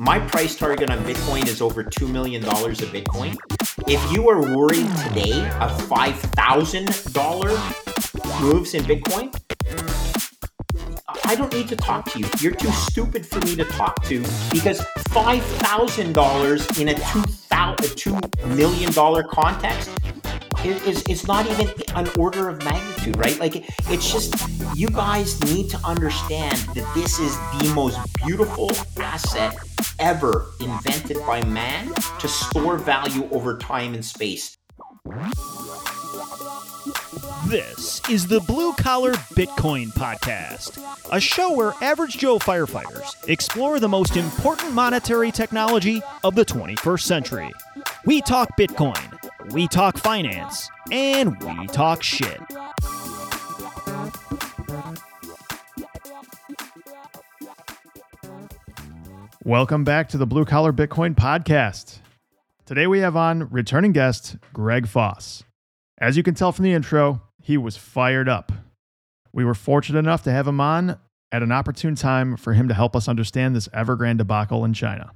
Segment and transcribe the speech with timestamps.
[0.00, 3.36] my price target on Bitcoin is over $2 million a Bitcoin.
[3.86, 9.30] If you are worried today of $5,000 moves in Bitcoin,
[11.26, 12.24] I don't need to talk to you.
[12.38, 18.90] You're too stupid for me to talk to because $5,000 in a $2 million
[19.30, 19.90] context
[20.64, 23.38] is, is not even an order of magnitude, right?
[23.38, 24.34] Like it's just
[24.76, 29.56] you guys need to understand that this is the most beautiful asset
[29.98, 34.58] ever invented by man to store value over time and space.
[37.46, 40.78] This is the Blue Collar Bitcoin Podcast,
[41.10, 47.00] a show where average Joe firefighters explore the most important monetary technology of the 21st
[47.02, 47.50] century.
[48.04, 52.40] We talk Bitcoin we talk finance, and we talk shit.
[59.44, 61.98] Welcome back to the Blue Collar Bitcoin Podcast.
[62.66, 65.42] Today we have on returning guest Greg Foss.
[65.98, 68.52] As you can tell from the intro, he was fired up.
[69.32, 70.98] We were fortunate enough to have him on
[71.32, 75.12] at an opportune time for him to help us understand this Evergrande debacle in China.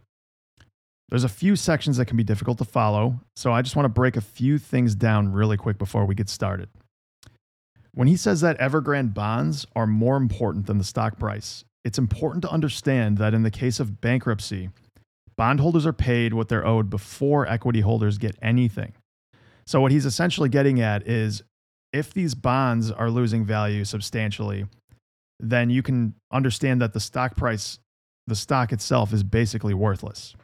[1.09, 3.91] There's a few sections that can be difficult to follow, so I just want to
[3.91, 6.69] break a few things down really quick before we get started.
[7.93, 12.43] When he says that Evergrande bonds are more important than the stock price, it's important
[12.43, 14.71] to understand that in the case of bankruptcy,
[15.37, 18.95] bondholders are paid what they're owed before equity holders get anything.
[19.67, 21.43] So, what he's essentially getting at is
[21.93, 24.67] if these bonds are losing value substantially,
[25.39, 27.79] then you can understand that the stock price,
[28.27, 30.35] the stock itself, is basically worthless.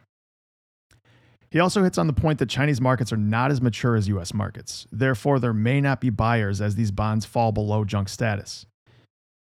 [1.51, 4.33] He also hits on the point that Chinese markets are not as mature as US
[4.33, 4.87] markets.
[4.91, 8.65] Therefore, there may not be buyers as these bonds fall below junk status.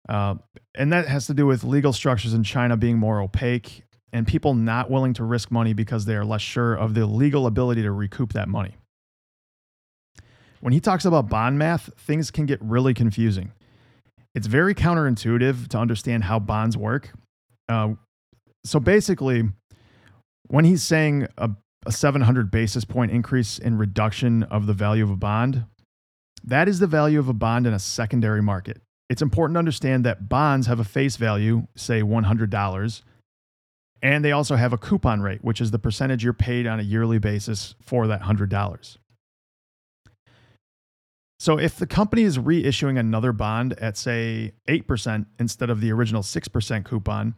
[0.06, 0.36] Uh,
[0.74, 4.54] and that has to do with legal structures in China being more opaque and people
[4.54, 7.90] not willing to risk money because they are less sure of the legal ability to
[7.90, 8.76] recoup that money.
[10.60, 13.52] When he talks about bond math, things can get really confusing.
[14.34, 17.10] It's very counterintuitive to understand how bonds work.
[17.68, 17.94] Uh,
[18.64, 19.44] so basically,
[20.48, 21.50] when he's saying a
[21.86, 25.64] a 700 basis point increase in reduction of the value of a bond.
[26.44, 28.80] That is the value of a bond in a secondary market.
[29.08, 33.02] It's important to understand that bonds have a face value, say $100,
[34.02, 36.82] and they also have a coupon rate, which is the percentage you're paid on a
[36.82, 38.96] yearly basis for that $100.
[41.38, 46.22] So if the company is reissuing another bond at, say, 8% instead of the original
[46.22, 47.34] 6% coupon,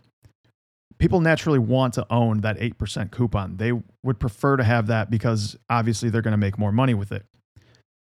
[0.98, 3.56] people naturally want to own that 8% coupon.
[3.56, 3.72] They
[4.02, 7.24] would prefer to have that because obviously they're going to make more money with it.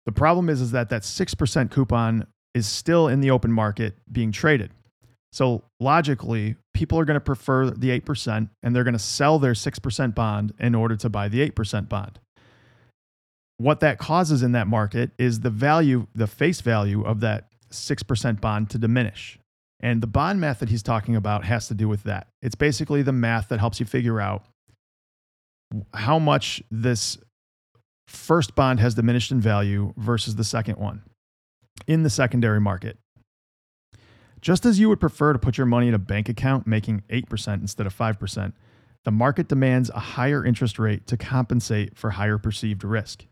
[0.05, 4.31] The problem is, is that that 6% coupon is still in the open market being
[4.31, 4.71] traded.
[5.31, 9.53] So logically, people are going to prefer the 8% and they're going to sell their
[9.53, 12.19] 6% bond in order to buy the 8% bond.
[13.57, 18.41] What that causes in that market is the value, the face value of that 6%
[18.41, 19.37] bond to diminish.
[19.81, 22.27] And the bond math that he's talking about has to do with that.
[22.41, 24.45] It's basically the math that helps you figure out
[25.93, 27.17] how much this
[28.07, 31.03] first bond has diminished in value versus the second one
[31.87, 32.97] in the secondary market.
[34.41, 37.61] Just as you would prefer to put your money in a bank account making 8%
[37.61, 38.53] instead of 5%,
[39.05, 43.25] the market demands a higher interest rate to compensate for higher perceived risk.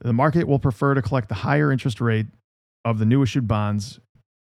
[0.00, 2.26] The market will prefer to collect the higher interest rate
[2.84, 4.00] of the new issued bonds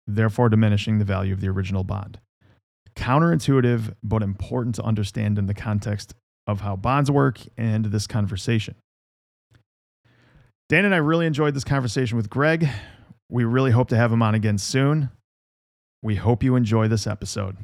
[0.08, 2.20] therefore diminishing the value of the original bond.
[2.96, 6.14] Counterintuitive, but important to understand in the context
[6.48, 8.76] of how bonds work and this conversation.
[10.70, 12.70] Dan and I really enjoyed this conversation with Greg.
[13.30, 15.10] We really hope to have him on again soon.
[16.02, 17.58] We hope you enjoy this episode.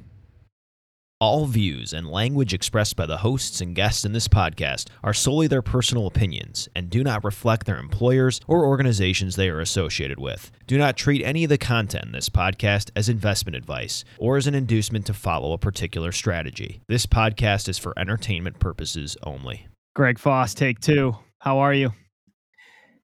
[1.20, 5.48] All views and language expressed by the hosts and guests in this podcast are solely
[5.48, 10.52] their personal opinions and do not reflect their employers or organizations they are associated with.
[10.68, 14.46] Do not treat any of the content in this podcast as investment advice or as
[14.46, 16.82] an inducement to follow a particular strategy.
[16.88, 19.66] This podcast is for entertainment purposes only.
[19.96, 21.18] Greg Foss, take two.
[21.40, 21.94] How are you?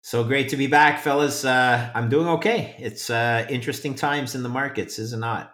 [0.01, 1.45] So great to be back, fellas.
[1.45, 2.75] Uh, I'm doing okay.
[2.77, 5.52] It's uh, interesting times in the markets, is it not?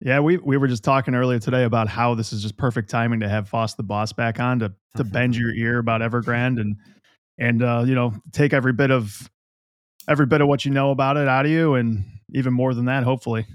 [0.00, 3.20] Yeah, we we were just talking earlier today about how this is just perfect timing
[3.20, 6.76] to have Foss the boss back on to to bend your ear about Evergrande and
[7.38, 9.30] and uh, you know take every bit of
[10.08, 12.04] every bit of what you know about it out of you and
[12.34, 13.46] even more than that, hopefully.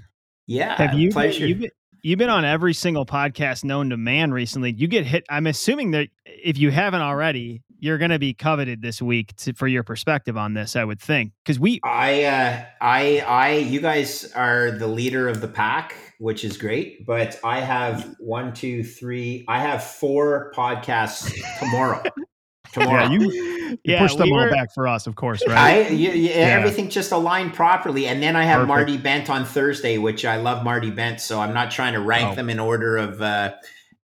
[0.46, 1.46] Yeah, have you pleasure.
[1.46, 1.70] You've been,
[2.02, 4.72] you've been on every single podcast known to man recently.
[4.72, 5.24] You get hit.
[5.30, 9.54] I'm assuming that if you haven't already, you're going to be coveted this week to,
[9.54, 10.76] for your perspective on this.
[10.76, 15.40] I would think because we, I, uh, I, I, you guys are the leader of
[15.40, 17.06] the pack, which is great.
[17.06, 19.44] But I have one, two, three.
[19.48, 22.02] I have four podcasts tomorrow.
[22.72, 23.04] tomorrow.
[23.04, 25.86] Yeah, you, you Yeah, pushed them we all were- back for us, of course, right?
[25.86, 28.68] I, y- y- everything just aligned properly, and then I have Perfect.
[28.68, 31.20] Marty Bent on Thursday, which I love Marty Bent.
[31.20, 32.34] So I'm not trying to rank Oh.
[32.34, 33.52] them in order of uh,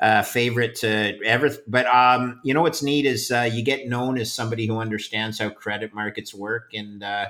[0.01, 1.51] uh, favorite to ever.
[1.67, 5.39] But um, you know what's neat is uh, you get known as somebody who understands
[5.39, 7.27] how credit markets work, and uh,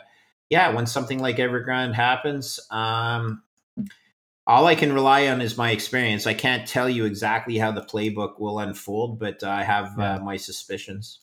[0.51, 3.43] yeah, when something like Evergrande happens, um,
[4.47, 6.27] all I can rely on is my experience.
[6.27, 10.15] I can't tell you exactly how the playbook will unfold, but I have Yeah.
[10.15, 11.21] uh, my suspicions.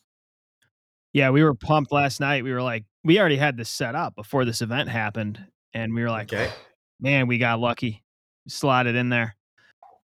[1.16, 2.44] Yeah, we were pumped last night.
[2.44, 5.40] We were like, we already had this set up before this event happened,
[5.74, 6.52] and we were like, Okay.
[7.00, 8.04] man, we got lucky,
[8.50, 9.38] slotted in there.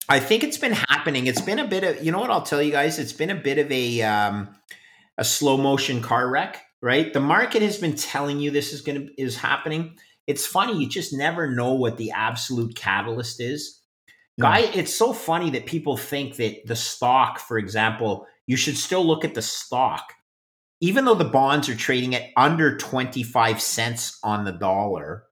[0.10, 1.28] I think it's been happening.
[1.28, 3.00] It's been a bit of you know what I'll tell you guys.
[3.00, 4.50] It's been a bit of a um,
[5.18, 7.14] a slow motion car wreck, right?
[7.14, 9.96] The market has been telling you this is going to is happening.
[10.28, 10.78] It's funny.
[10.78, 13.82] You just never know what the absolute catalyst is.
[14.42, 19.06] Guy, it's so funny that people think that the stock, for example, you should still
[19.06, 20.14] look at the stock,
[20.80, 25.24] even though the bonds are trading at under twenty five cents on the dollar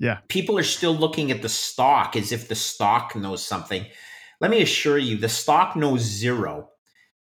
[0.00, 0.18] Yeah.
[0.28, 3.86] people are still looking at the stock as if the stock knows something.
[4.40, 6.68] Let me assure you, the stock knows zero.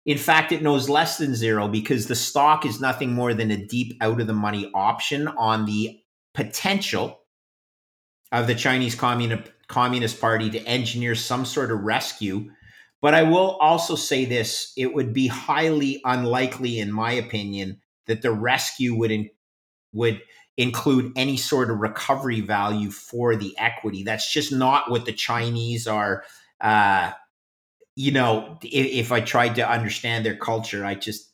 [0.05, 3.65] In fact, it knows less than zero because the stock is nothing more than a
[3.65, 5.99] deep out of the money option on the
[6.33, 7.19] potential
[8.31, 12.49] of the Chinese Communist Communist Party to engineer some sort of rescue.
[13.01, 18.21] But I will also say this it would be highly unlikely, in my opinion, that
[18.21, 19.29] the rescue would, in,
[19.93, 20.21] would
[20.57, 24.03] include any sort of recovery value for the equity.
[24.03, 26.23] That's just not what the Chinese are.
[26.59, 27.11] Uh,
[27.95, 31.31] you know, if, if I tried to understand their culture, I just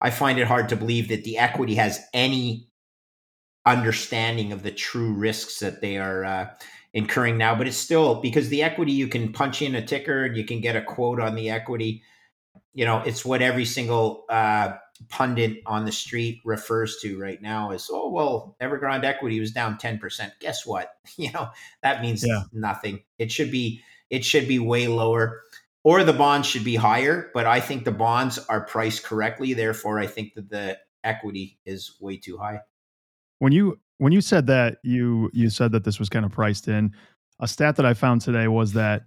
[0.00, 2.68] I find it hard to believe that the equity has any
[3.66, 6.50] understanding of the true risks that they are uh,
[6.94, 7.54] incurring now.
[7.54, 10.60] But it's still because the equity you can punch in a ticker and you can
[10.60, 12.02] get a quote on the equity.
[12.74, 14.74] You know, it's what every single uh,
[15.08, 19.78] pundit on the street refers to right now is oh well evergrande equity was down
[19.78, 21.48] 10% guess what you know
[21.82, 22.42] that means Yeah.
[22.52, 23.80] nothing it should be
[24.10, 25.42] it should be way lower
[25.84, 30.00] or the bonds should be higher but i think the bonds are priced correctly therefore
[30.00, 32.60] i think that the equity is way too high
[33.38, 36.68] when you when you said that you you said that this was kind of priced
[36.68, 36.92] in
[37.40, 39.02] a stat that i found today was that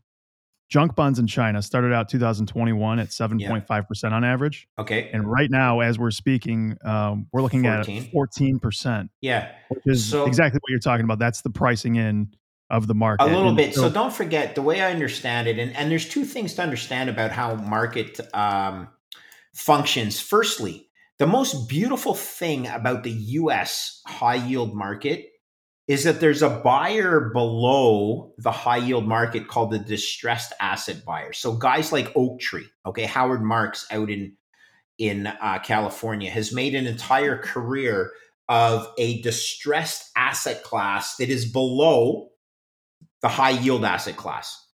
[0.69, 5.09] junk bonds in china started out 2021 at 7.5% on average okay.
[5.11, 8.03] and right now as we're speaking um, we're looking 14.
[8.03, 9.51] at 14% yeah.
[9.69, 11.19] which is So- exactly what you're talking about.
[11.19, 12.33] That's the pricing in
[12.69, 13.75] of the market a little And bit.
[13.75, 17.09] So don't forget the way i understand it and, and there's two things to understand
[17.09, 18.87] about how market um,
[19.53, 20.21] functions.
[20.21, 20.87] Firstly
[21.19, 25.25] the most beautiful thing about the us high yield market
[25.87, 31.33] is that there's a buyer below the high yield market called the distressed asset buyer
[31.33, 34.33] so guys like Oaktree okay howard marks out in
[34.97, 38.11] in uh, california has made an entire career
[38.51, 42.27] of a distressed asset class that is below
[43.21, 44.67] the high yield asset class.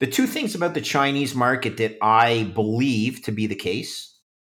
[0.00, 4.17] The two things about the Chinese market that I believe to be the case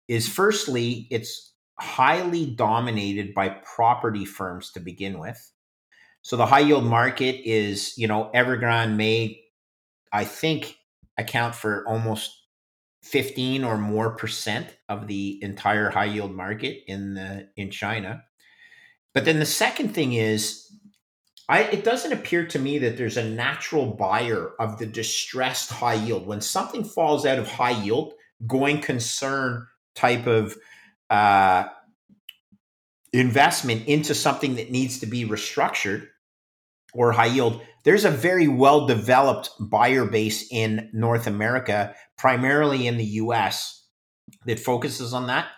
[0.08, 5.52] is firstly, it's highly dominated by property firms to begin with.
[6.22, 9.40] So the high yield market is, you know, Evergrande may,
[10.12, 10.76] I think,
[11.16, 12.34] account for almost
[13.02, 18.24] 15 or more percent of the entire high yield market in the in China.
[19.14, 20.68] But then the second thing is
[21.48, 25.94] I, it doesn't appear to me that there's a natural buyer of the distressed high
[25.94, 26.26] yield.
[26.26, 28.12] When something falls out of high yield,
[28.46, 29.66] going concern
[29.98, 30.56] type of
[31.10, 31.64] uh,
[33.12, 36.06] investment into something that needs to be restructured
[36.94, 42.96] or high yield, there's a very well developed buyer base in North America, primarily in
[42.96, 43.86] the US,
[44.46, 45.48] that focuses on that.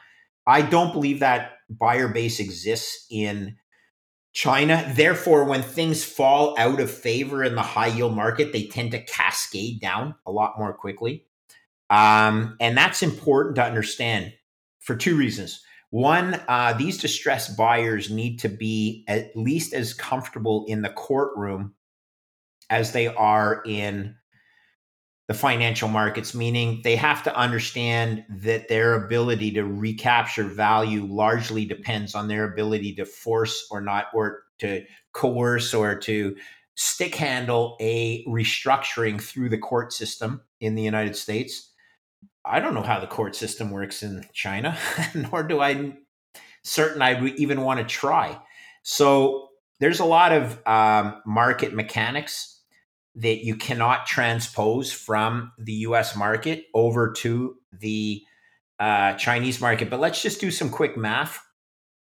[0.47, 3.57] I don't believe that buyer base exists in
[4.33, 4.93] China.
[4.95, 9.03] Therefore, when things fall out of favor in the high yield market, they tend to
[9.03, 11.27] cascade down a lot more quickly.
[11.91, 14.33] Um, and that's important to understand
[14.79, 15.63] for two reasons.
[15.91, 21.75] One, uh, these distressed buyers need to be at least as comfortable in the courtroom
[22.71, 24.15] as they are in
[25.27, 31.65] the financial markets, meaning they have to understand that their ability to recapture value largely
[31.65, 36.37] depends on their ability to force or not, or to coerce or to
[36.75, 41.70] stick handle a restructuring through the court system in the United States.
[42.45, 44.77] I don't know how the court system works in China,
[45.15, 45.95] nor do I
[46.63, 48.39] certain I would even want to try.
[48.83, 52.61] So there's a lot of um, market mechanics
[53.17, 56.15] that you cannot transpose from the U.S.
[56.17, 58.23] market over to the
[58.79, 59.91] uh, Chinese market.
[59.91, 61.43] But let's just do some quick math,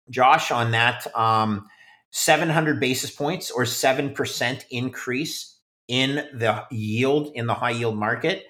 [0.10, 1.08] Josh, on that.
[1.16, 1.68] Um,
[2.12, 8.46] 700 basis points or 7% increase in the yield in the high yield market.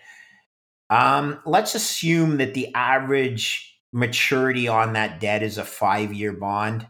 [0.92, 6.86] Um, let's assume that the average maturity on that debt is a five year bond.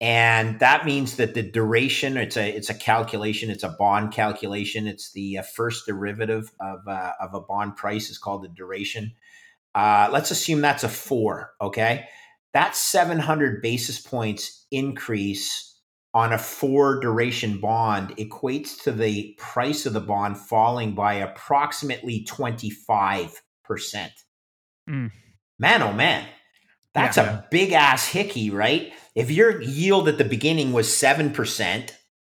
[0.00, 4.86] And that means that the duration, it's a it's a calculation, it's a bond calculation.
[4.86, 9.12] It's the uh, first derivative of, uh, of a bond price is called the duration.
[9.74, 12.06] Uh, let's assume that's a four, okay?
[12.54, 15.69] That 700 basis points increase
[16.12, 22.26] on a four duration bond equates to the price of the bond falling by approximately
[22.28, 23.32] 25%.
[24.88, 25.10] Mm.
[25.58, 26.26] Man, oh man,
[26.94, 27.38] that's yeah.
[27.38, 28.92] a big ass hickey, right?
[29.14, 31.90] If your yield at the beginning was 7%,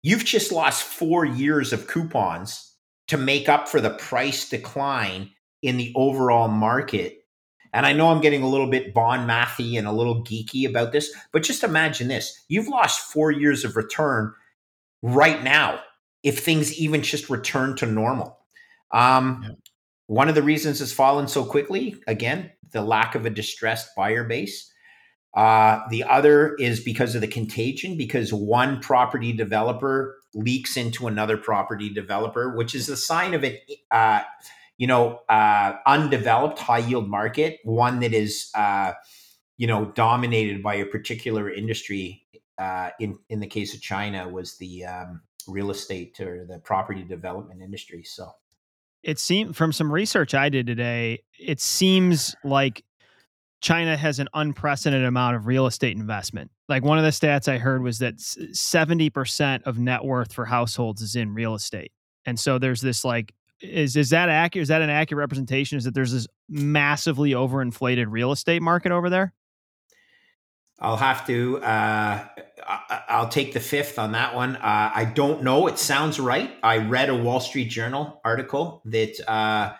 [0.02, 2.74] you've just lost four years of coupons
[3.08, 5.30] to make up for the price decline
[5.62, 7.21] in the overall market
[7.72, 10.92] and I know I'm getting a little bit bond mathy and a little geeky about
[10.92, 12.44] this, but just imagine this.
[12.48, 14.32] You've lost four years of return
[15.02, 15.80] right now
[16.22, 18.38] if things even just return to normal.
[18.92, 19.54] Um, yeah.
[20.06, 24.24] One of the reasons it's fallen so quickly, again, the lack of a distressed buyer
[24.24, 24.70] base.
[25.34, 31.38] Uh, the other is because of the contagion, because one property developer leaks into another
[31.38, 33.62] property developer, which is a sign of it.
[33.90, 34.20] Uh,
[34.78, 38.92] you know, uh, undeveloped high yield market, one that is, uh,
[39.56, 42.18] you know, dominated by a particular industry.
[42.58, 47.02] Uh, in in the case of China, was the um, real estate or the property
[47.02, 48.04] development industry.
[48.04, 48.30] So,
[49.02, 52.84] it seemed from some research I did today, it seems like
[53.62, 56.50] China has an unprecedented amount of real estate investment.
[56.68, 61.00] Like one of the stats I heard was that 70% of net worth for households
[61.00, 61.92] is in real estate.
[62.26, 64.62] And so there's this like is is that accurate?
[64.62, 65.78] Is that an accurate representation?
[65.78, 69.32] Is that there's this massively overinflated real estate market over there?
[70.78, 71.62] I'll have to.
[71.62, 72.26] Uh,
[73.08, 74.56] I'll take the fifth on that one.
[74.56, 75.68] Uh, I don't know.
[75.68, 76.52] It sounds right.
[76.62, 79.74] I read a Wall Street Journal article that uh,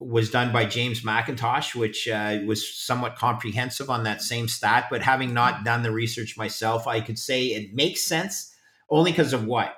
[0.00, 4.86] was done by James Mackintosh, which uh, was somewhat comprehensive on that same stat.
[4.90, 8.52] But having not done the research myself, I could say it makes sense
[8.90, 9.74] only because of what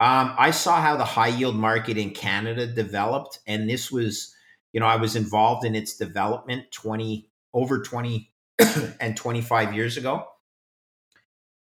[0.00, 4.34] um, I saw how the high yield market in Canada developed, and this was,
[4.72, 8.32] you know, I was involved in its development 20 over 20
[9.00, 10.24] and 25 years ago.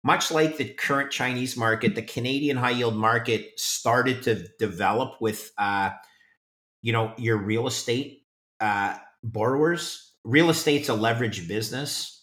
[0.04, 5.52] Much like the current Chinese market, the Canadian high yield market started to develop with,
[5.58, 5.90] uh,
[6.80, 8.22] you know, your real estate
[8.60, 10.12] uh, borrowers.
[10.24, 12.21] Real estate's a leveraged business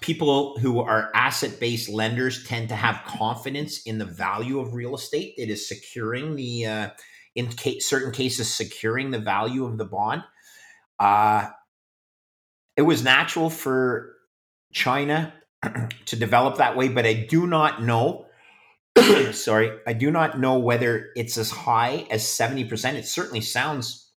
[0.00, 4.94] people who are asset based lenders tend to have confidence in the value of real
[4.94, 5.34] estate.
[5.38, 6.90] It is securing the, uh,
[7.34, 10.22] in case, certain cases, securing the value of the bond.
[10.98, 11.48] Uh,
[12.76, 14.14] it was natural for
[14.72, 15.32] China
[16.06, 18.26] to develop that way, but I do not know.
[19.32, 22.94] sorry, I do not know whether it's as high as 70%.
[22.94, 24.10] It certainly sounds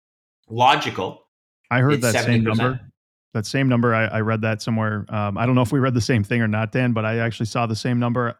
[0.48, 1.26] logical.
[1.70, 2.24] I heard that 70%.
[2.24, 2.87] same number
[3.34, 3.94] that same number.
[3.94, 5.04] I, I read that somewhere.
[5.08, 7.18] Um, I don't know if we read the same thing or not, Dan, but I
[7.18, 8.38] actually saw the same number.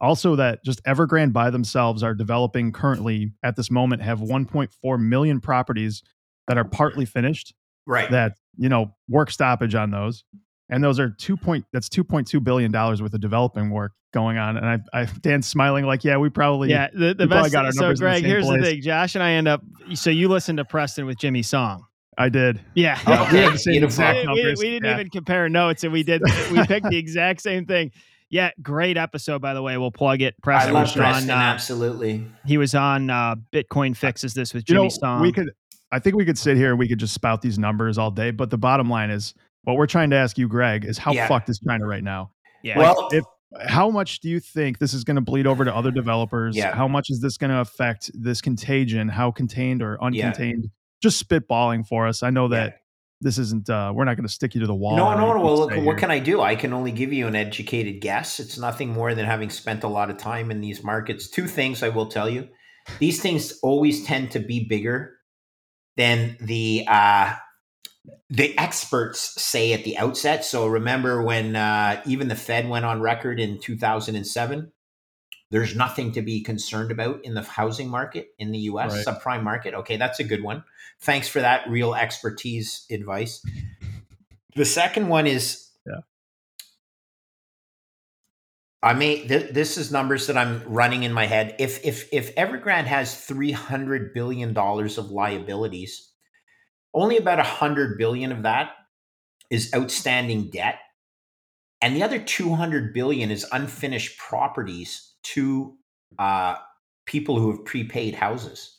[0.00, 5.40] Also, that just Evergrande by themselves are developing currently at this moment have 1.4 million
[5.40, 6.02] properties
[6.48, 7.54] that are partly finished.
[7.86, 8.10] Right.
[8.10, 10.24] That you know work stoppage on those,
[10.68, 11.66] and those are two point.
[11.72, 14.56] That's 2.2 billion dollars worth of developing work going on.
[14.56, 16.88] And I, I Dan's smiling like, yeah, we probably yeah.
[16.92, 17.52] The, the best.
[17.52, 18.60] Got our so Greg, the here's place.
[18.60, 18.82] the thing.
[18.82, 19.62] Josh and I end up.
[19.94, 21.84] So you listen to Preston with Jimmy Song.
[22.18, 22.60] I did.
[22.74, 22.98] Yeah.
[23.06, 24.94] Oh, we the same exact we, we, we, didn't yeah.
[24.94, 27.92] even compare notes and we did we picked the exact same thing.
[28.30, 29.76] Yeah, great episode by the way.
[29.76, 30.34] We'll plug it.
[30.42, 32.24] Preston I love Preston, on, uh, absolutely.
[32.44, 35.22] He was on uh, Bitcoin fixes this with Jimmy you know, Song.
[35.22, 35.50] We could
[35.92, 38.30] I think we could sit here and we could just spout these numbers all day,
[38.32, 41.28] but the bottom line is what we're trying to ask you, Greg, is how yeah.
[41.28, 42.32] fucked is China right now?
[42.62, 42.78] Yeah.
[42.78, 43.24] Well, if,
[43.66, 46.56] how much do you think this is going to bleed over to other developers?
[46.56, 46.74] Yeah.
[46.74, 49.08] How much is this going to affect this contagion?
[49.08, 50.64] How contained or uncontained?
[50.64, 50.70] Yeah.
[51.04, 52.22] Just spitballing for us.
[52.22, 52.76] I know that yeah.
[53.20, 55.40] this isn't uh we're not going to stick you to the wall no no no
[55.44, 56.40] well look what can i do?
[56.40, 58.40] I can only give you an educated guess.
[58.40, 61.28] It's nothing more than having spent a lot of time in these markets.
[61.28, 62.48] Two things i will tell you.
[63.00, 65.18] These things always tend to be bigger
[65.98, 67.34] than the uh
[68.30, 70.42] the experts say at the outset.
[70.42, 74.72] So remember when uh even the fed went on record in 2007
[75.50, 79.06] there's nothing to be concerned about in the housing market in the US, Right.
[79.06, 79.74] subprime market.
[79.74, 80.64] Okay, that's a good one.
[81.00, 83.44] Thanks for that real expertise advice.
[84.56, 86.00] The second one is Yeah.
[88.82, 91.56] I may th- this is numbers that I'm running in my head.
[91.58, 96.10] If if if Evergrande has 300 billion dollars of liabilities,
[96.92, 98.72] only about 100 billion of that
[99.50, 100.78] is outstanding debt
[101.80, 105.76] and the other 200 billion is unfinished properties to
[106.18, 106.56] uh,
[107.06, 108.78] people who have prepaid houses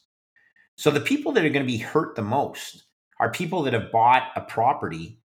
[0.77, 2.83] so the people that are going to be hurt the most
[3.19, 5.19] are people that have bought a property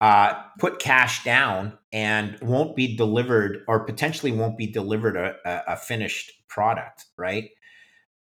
[0.00, 5.34] uh, put cash down and won't be delivered or potentially won't be delivered a,
[5.72, 7.50] a, finished product right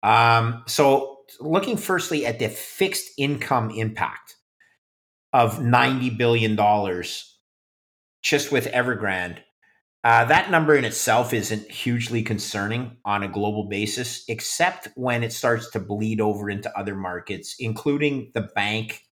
[0.03, 4.35] um, so looking firstly at the fixed income impact
[5.33, 6.55] of $90 billion
[8.21, 9.39] just with Evergrande.
[10.03, 15.31] Uh, that number in itself isn't hugely concerning on a global basis, except when it
[15.31, 19.03] starts to bleed over into other markets, including the bank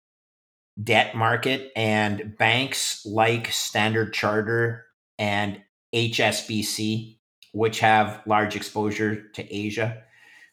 [0.82, 4.86] debt market and banks like Standard Charter
[5.18, 5.60] and
[5.94, 7.18] HSBC,
[7.52, 10.02] which have large exposure to Asia.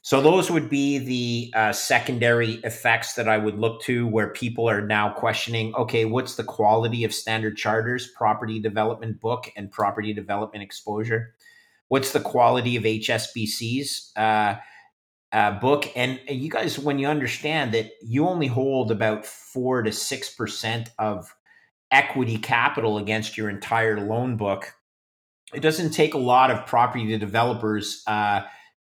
[0.07, 4.69] So those would be the uh, secondary effects that I would look to, where people
[4.69, 10.13] are now questioning, okay, what's the quality of Standard Charter's property development book and property
[10.13, 11.35] development exposure?
[11.89, 14.55] What's the quality of HSBC's uh,
[15.33, 15.91] uh, book?
[15.93, 20.89] And you guys, when you understand that you only hold about four to six percent
[20.97, 21.35] of
[21.91, 24.71] equity capital against your entire loan book,
[25.53, 28.05] it doesn't take a lot of property developers.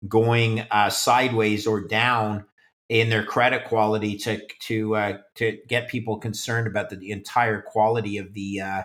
[0.05, 2.45] Uh, going uh, sideways or down
[2.89, 7.63] in their credit quality to to uh, to get people concerned about the, the entire
[7.63, 8.83] quality of the uh,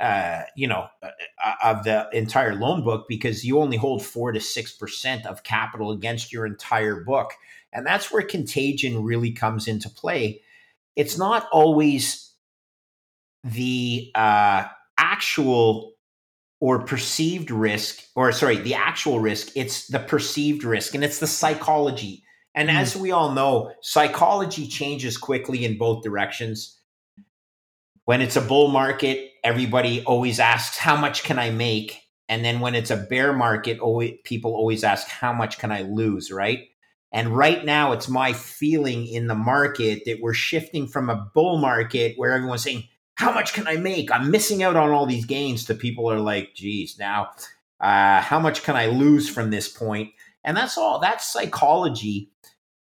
[0.00, 4.40] uh you know uh, of the entire loan book because you only hold four to
[4.40, 7.32] six percent of capital against your entire book,
[7.72, 10.40] and that's where contagion really comes into play.
[10.96, 12.32] It's not always
[13.44, 14.64] the uh,
[14.96, 15.93] actual
[16.64, 21.26] or perceived risk, or sorry, the actual risk, it's the perceived risk and it's the
[21.26, 22.24] psychology.
[22.54, 22.74] And mm.
[22.74, 26.80] as we all know, psychology changes quickly in both directions.
[28.06, 32.00] When it's a bull market, everybody always asks, How much can I make?
[32.30, 35.82] And then when it's a bear market, always, people always ask, How much can I
[35.82, 36.32] lose?
[36.32, 36.60] Right.
[37.12, 41.58] And right now, it's my feeling in the market that we're shifting from a bull
[41.58, 42.84] market where everyone's saying,
[43.16, 44.10] how much can I make?
[44.10, 45.64] I'm missing out on all these gains.
[45.64, 47.30] To people are like, geez, now
[47.80, 50.10] uh, how much can I lose from this point?
[50.42, 50.98] And that's all.
[50.98, 52.30] That psychology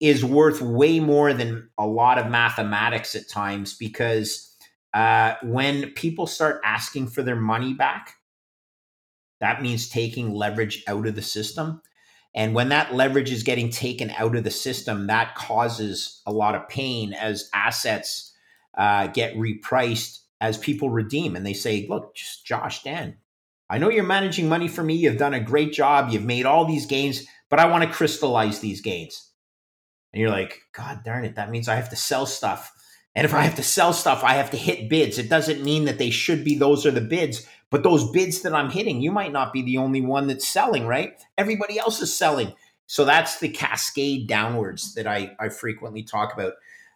[0.00, 4.54] is worth way more than a lot of mathematics at times because
[4.92, 8.14] uh, when people start asking for their money back,
[9.40, 11.80] that means taking leverage out of the system.
[12.34, 16.54] And when that leverage is getting taken out of the system, that causes a lot
[16.54, 18.25] of pain as assets
[18.76, 23.16] uh, get repriced as people redeem and they say, look, Josh, Dan,
[23.68, 24.94] I know you're managing money for me.
[24.94, 26.10] You've done a great job.
[26.10, 29.30] You've made all these gains, but I want to crystallize these gains.
[30.12, 32.72] And you're like, God darn it, that means I have to sell stuff.
[33.14, 35.18] And if I have to sell stuff, I have to hit bids.
[35.18, 38.54] It doesn't mean that they should be those are the bids, but those bids that
[38.54, 41.18] I'm hitting, you might not be the only one that's selling, right?
[41.38, 42.52] Everybody else is selling.
[42.86, 46.52] So that's the cascade downwards that I, I frequently talk about.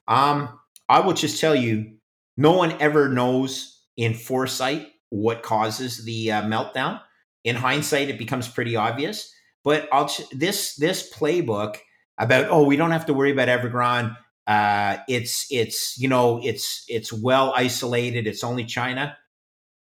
[0.06, 1.92] Um, I will just tell you,
[2.36, 7.00] no one ever knows in foresight what causes the uh, meltdown.
[7.44, 9.32] In hindsight, it becomes pretty obvious.
[9.62, 11.76] But I'll ch- this this playbook
[12.18, 14.16] about oh we don't have to worry about Evergrande.
[14.48, 18.26] Uh, it's it's you know it's it's well isolated.
[18.26, 19.16] It's only China.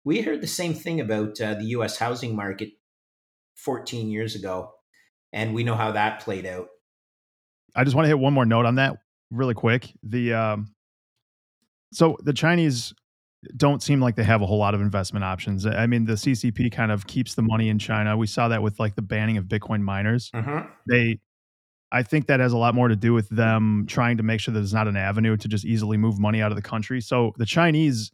[0.05, 1.99] We heard the same thing about uh, the U.S.
[1.99, 2.71] housing market
[3.57, 4.71] 14 years ago,
[5.33, 6.69] and we know how that played out.
[7.75, 8.99] I just want to hit one more note on that
[9.31, 9.93] really quick.
[10.03, 10.74] The um,
[11.95, 12.93] so the Chinese
[13.57, 15.67] don't seem like they have a whole lot of investment options.
[15.67, 18.17] I mean, the CCP kind of keeps the money in China.
[18.17, 20.31] We saw that with like the banning of Bitcoin miners.
[20.35, 20.67] Mm-hmm.
[20.89, 21.19] They,
[21.93, 24.53] I think that has a lot more to do with them trying to make sure
[24.55, 27.01] that there's not an avenue to just easily move money out of the country.
[27.01, 28.11] So the Chinese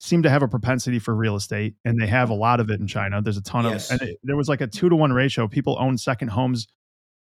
[0.00, 2.80] seem to have a propensity for real estate, and they have a lot of it
[2.80, 3.22] in China.
[3.22, 3.90] There's a ton Yes.
[3.92, 5.46] of, and it, there was like a two to one ratio.
[5.46, 6.66] People own second homes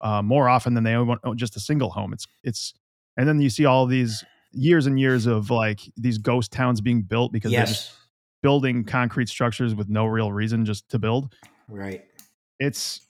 [0.01, 2.11] uh, more often than they own, own just a single home.
[2.11, 2.73] It's it's,
[3.15, 7.01] and then you see all these years and years of like these ghost towns being
[7.01, 7.91] built because they're just
[8.41, 11.33] building concrete structures with no real reason just to build.
[11.67, 12.05] right.
[12.59, 13.07] It's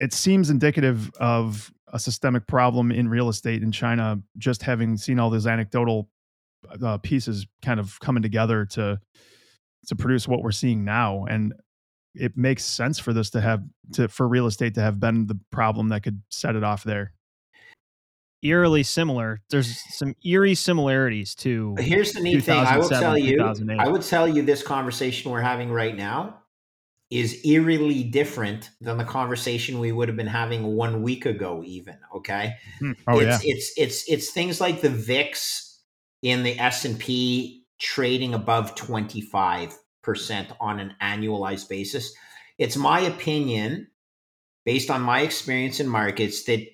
[0.00, 4.20] it seems indicative of a systemic problem in real estate in China.
[4.38, 6.08] Just having seen all these anecdotal
[6.84, 9.00] uh, pieces kind of coming together to
[9.86, 11.54] to produce what we're seeing now, and
[12.14, 13.62] it makes sense for this to have
[13.94, 17.12] to for real estate to have been the problem that could set it off there.
[18.42, 19.40] Eerily similar.
[19.50, 21.76] There's some eerie similarities to.
[21.78, 22.58] Here's the neat thing.
[22.58, 23.40] I will tell you.
[23.78, 26.38] I would tell you this conversation we're having right now
[27.12, 31.62] is eerily different than the conversation we would have been having one week ago.
[31.64, 32.54] Even okay.
[32.78, 32.92] Hmm.
[33.06, 33.52] Oh it's, yeah.
[33.52, 35.78] It's it's it's things like the VIX
[36.22, 42.14] in the S and P trading above twenty five percent on an annualized basis.
[42.58, 43.88] It's my opinion,
[44.64, 46.66] based on my experience in markets, that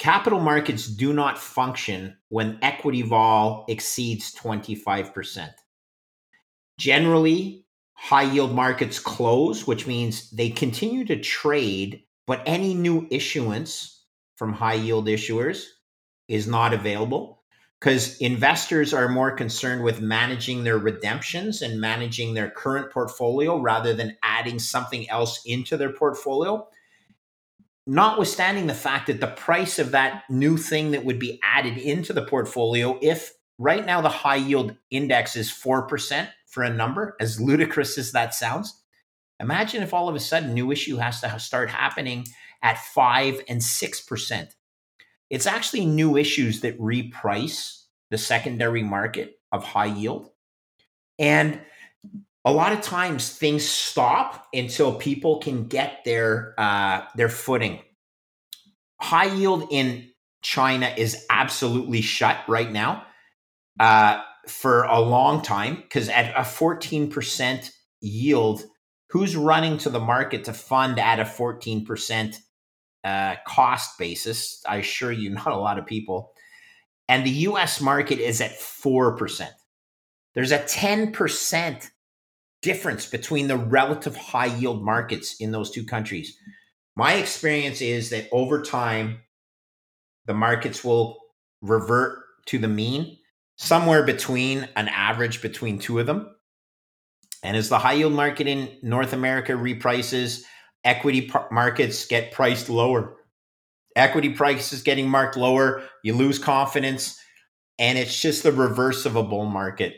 [0.00, 5.50] capital markets do not function when equity vol exceeds 25%.
[6.78, 14.02] Generally, high yield markets close, which means they continue to trade, but any new issuance
[14.36, 15.66] from high yield issuers
[16.28, 17.42] is not available
[17.78, 23.92] because investors are more concerned with managing their redemptions and managing their current portfolio rather
[23.92, 26.66] than adding something else into their portfolio.
[27.90, 32.12] Notwithstanding the fact that the price of that new thing that would be added into
[32.12, 37.40] the portfolio, if right now the high yield index is 4% for a number, as
[37.40, 38.80] ludicrous as that sounds,
[39.40, 42.26] imagine if all of a sudden new issue has to start happening
[42.62, 44.48] at 5 and 6%
[45.30, 50.28] it's actually new issues that reprice the secondary market of high yield.
[51.18, 51.60] And
[52.44, 57.80] a lot of times things stop until people can get their uh, their footing.
[59.00, 60.10] High yield in
[60.42, 63.04] China is absolutely shut right now
[63.78, 68.62] uh, for a long time because at a 14% yield,
[69.10, 72.36] who's running to the market to fund at a 14%
[73.02, 74.62] uh, cost basis.
[74.66, 76.32] I assure you, not a lot of people.
[77.08, 79.48] And the US market is at 4%.
[80.34, 81.90] There's a 10%
[82.62, 86.36] difference between the relative high yield markets in those two countries.
[86.96, 89.20] My experience is that over time,
[90.26, 91.18] the markets will
[91.62, 93.18] revert to the mean,
[93.56, 96.34] somewhere between an average between two of them.
[97.42, 100.44] And as the high yield market in North America reprices,
[100.84, 103.16] equity markets get priced lower.
[103.96, 107.18] Equity prices getting marked lower, you lose confidence,
[107.78, 109.96] and it's just the reverse of a bull market.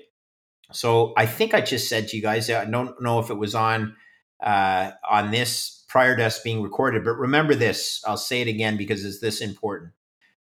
[0.73, 3.55] So I think I just said to you guys, I don't know if it was
[3.55, 3.97] on
[4.43, 8.03] uh, on this prior to us being recorded, but remember this.
[8.07, 9.93] I'll say it again because it's this important.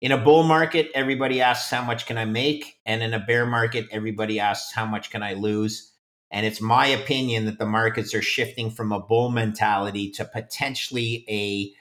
[0.01, 3.45] In a bull market, everybody asks how much can I make, and in a bear
[3.45, 5.93] market, everybody asks how much can I lose.
[6.29, 11.25] And it's my opinion that the markets are shifting from a bull mentality to potentially
[11.29, 11.71] a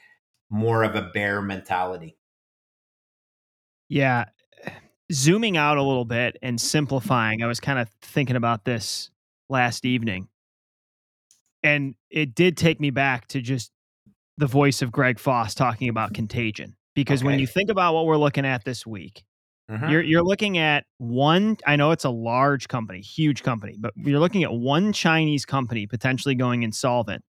[0.55, 2.17] more of a bear mentality.
[3.89, 4.27] Yeah.
[5.13, 9.11] Zooming out a little bit and simplifying, I was kind of thinking about this
[9.49, 10.29] last evening.
[11.63, 13.71] And it did take me back to just
[14.37, 16.77] the voice of Greg Foss talking about contagion.
[16.95, 17.27] Because okay.
[17.27, 19.23] when you think about what we're looking at this week,
[19.71, 19.91] Mm-hmm.
[19.91, 21.57] You're you're looking at one.
[21.67, 25.89] I know it's a large company, huge company, but you're looking at one Chinese company
[25.89, 27.25] potentially going insolvent,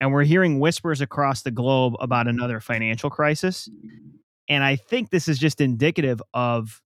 [0.00, 3.68] and we're hearing whispers across the globe about another financial crisis.
[4.48, 6.82] And I think this is just indicative of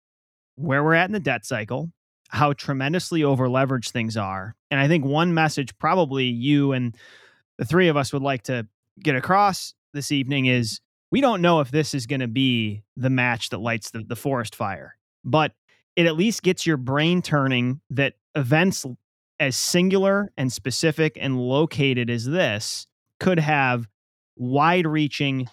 [0.56, 1.92] where we're at in the debt cycle,
[2.30, 4.56] how tremendously over leveraged things are.
[4.72, 6.96] And I think one message probably you and
[7.58, 8.68] the three of us would like to
[9.02, 10.80] get across this evening is
[11.12, 14.16] we don't know if this is going to be the match that lights the, the
[14.16, 15.54] forest fire, but
[15.96, 18.86] it at least gets your brain turning that events
[19.39, 22.88] as singular and specific and located as this
[23.20, 23.88] could have
[24.36, 25.48] wide reaching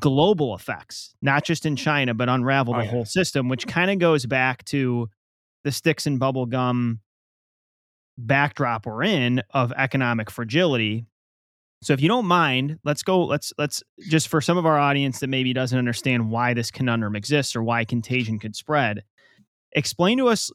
[0.00, 1.84] global effects, not just in mm-hmm.
[1.84, 2.90] China, but unravel oh, the yeah.
[2.90, 5.08] whole system, which kind of goes back to
[5.64, 7.00] the sticks and bubble gum
[8.16, 11.04] backdrop we're in of economic fragility
[11.84, 13.26] so if you don't mind, let's go.
[13.26, 17.14] Let's let's just for some of our audience that maybe doesn't understand why this conundrum
[17.14, 19.02] exists or why contagion could spread.
[19.72, 20.50] Explain to us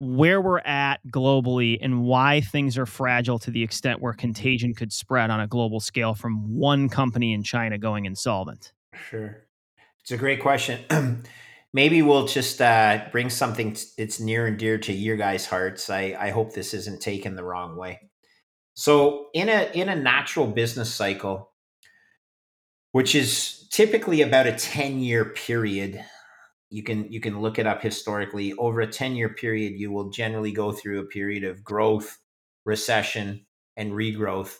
[0.00, 4.92] where we're at globally and why things are fragile to the extent where contagion could
[4.92, 8.72] spread on a global scale from one company in China going insolvent.
[9.08, 9.44] Sure,
[10.00, 10.80] it's a great question.
[11.76, 15.90] maybe we'll just uh, bring something that's near and dear to your guys' hearts.
[15.90, 18.00] I, I hope this isn't taken the wrong way.
[18.72, 21.52] So in a in a natural business cycle,
[22.92, 26.02] which is typically about a 10 year period,
[26.70, 28.52] you can you can look it up historically.
[28.54, 32.18] Over a 10 year period, you will generally go through a period of growth,
[32.64, 34.56] recession, and regrowth.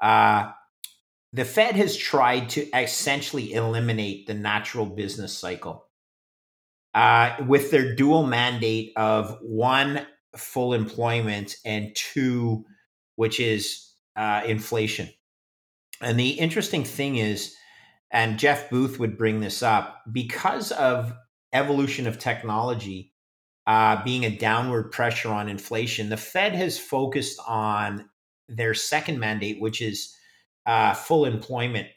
[0.00, 0.50] Uh,
[1.32, 5.86] the Fed has tried to essentially eliminate the natural business cycle
[6.94, 10.06] uh, with their dual mandate of one,
[10.36, 12.64] full employment, and two,
[13.16, 15.08] which is uh, inflation.
[16.00, 17.54] And the interesting thing is,
[18.10, 21.12] and Jeff Booth would bring this up, because of
[21.52, 23.12] evolution of technology
[23.66, 28.08] uh, being a downward pressure on inflation, the Fed has focused on
[28.48, 30.14] their second mandate, which is
[30.66, 31.88] uh, full employment.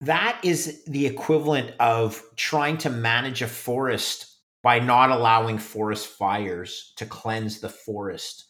[0.00, 6.94] That is the equivalent of trying to manage a forest by not allowing forest fires
[6.96, 8.46] to cleanse the forest.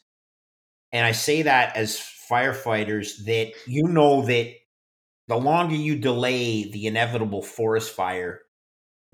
[0.93, 2.01] And I say that as
[2.31, 4.53] firefighters that you know that
[5.27, 8.43] the longer you delay the inevitable forest fire,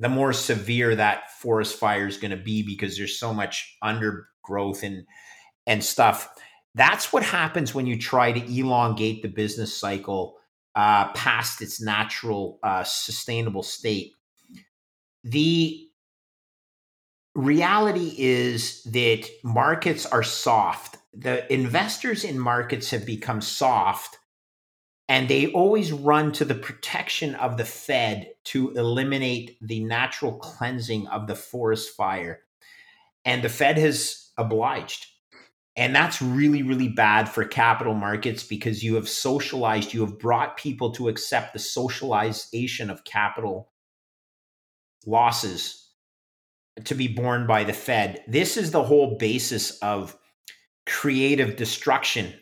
[0.01, 4.83] the more severe that forest fire is going to be because there's so much undergrowth
[4.83, 5.07] and
[5.67, 6.29] and stuff.
[6.75, 10.37] That's what happens when you try to elongate the business cycle
[10.75, 14.13] uh, past its natural uh, sustainable state.
[15.23, 15.87] The
[17.35, 20.97] reality is that markets are soft.
[21.13, 24.17] The investors in markets have become soft
[25.11, 31.09] and they always run to the protection of the Fed to eliminate the natural cleansing
[31.09, 32.43] of the forest fire.
[33.25, 35.09] And the Fed has obliged.
[35.75, 40.57] And that's really, really bad for capital markets because you have socialized, you have brought
[40.57, 43.73] people to accept the socialization of capital
[45.07, 45.89] losses
[46.85, 48.23] to be borne by the Fed.
[48.29, 50.17] This is the whole basis of
[50.87, 52.33] creative destruction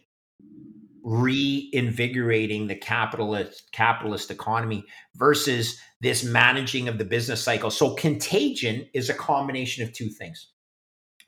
[1.09, 4.85] reinvigorating the capitalist capitalist economy
[5.17, 7.71] versus this managing of the business cycle.
[7.71, 10.49] So contagion is a combination of two things.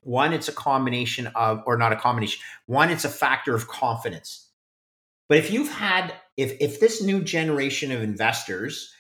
[0.03, 2.43] One, it's a combination of, or not a combination.
[2.67, 4.51] One, it's a factor of confidence.
[5.31, 8.93] But if you've had, if if this new generation of investors,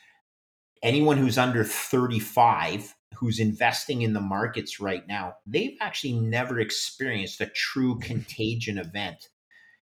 [0.82, 7.42] anyone who's under 35 who's investing in the markets right now, they've actually never experienced
[7.42, 9.28] a true contagion event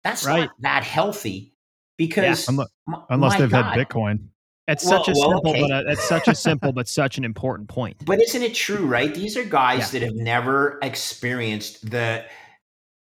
[0.04, 0.42] that's right.
[0.42, 1.54] not that healthy
[1.98, 2.66] because yeah,
[3.10, 3.76] unless, they've God.
[3.76, 4.28] had Bitcoin.
[4.68, 5.62] It's well, such a well, simple, okay.
[5.62, 8.06] but a, it's such a simple but such an important point.
[8.06, 9.14] But isn't it true, right?
[9.14, 10.00] These are guys yeah.
[10.00, 12.26] that have never experienced the.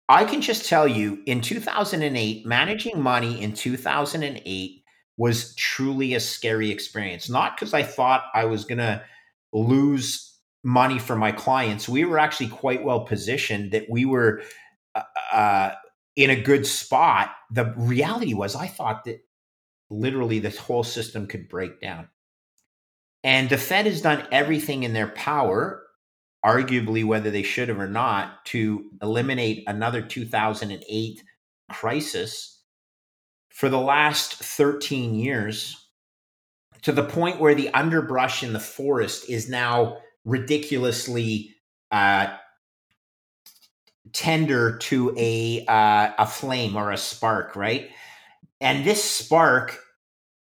[0.08, 4.84] I can just tell you, in 2008, managing money in 2008
[5.16, 7.28] was truly a scary experience.
[7.28, 9.02] Not because I thought I was going to
[9.52, 11.88] lose money for my clients.
[11.88, 14.42] We were actually quite well positioned that we were
[14.94, 15.74] uh, uh
[16.16, 17.30] in a good spot.
[17.50, 19.20] The reality was, I thought that
[19.90, 22.08] literally the whole system could break down.
[23.22, 25.82] And the Fed has done everything in their power,
[26.44, 31.22] arguably whether they should have or not, to eliminate another 2008
[31.70, 32.62] crisis
[33.50, 35.86] for the last 13 years
[36.82, 41.54] to the point where the underbrush in the forest is now ridiculously
[41.90, 42.36] uh,
[44.12, 47.90] tender to a uh, a flame or a spark, right?
[48.60, 49.78] And this spark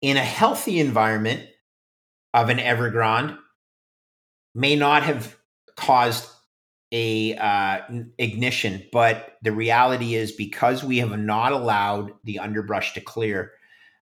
[0.01, 1.47] in a healthy environment
[2.33, 3.37] of an Evergrande
[4.53, 5.35] may not have
[5.75, 6.29] caused
[6.91, 7.81] a uh,
[8.17, 13.51] ignition, but the reality is because we have not allowed the underbrush to clear,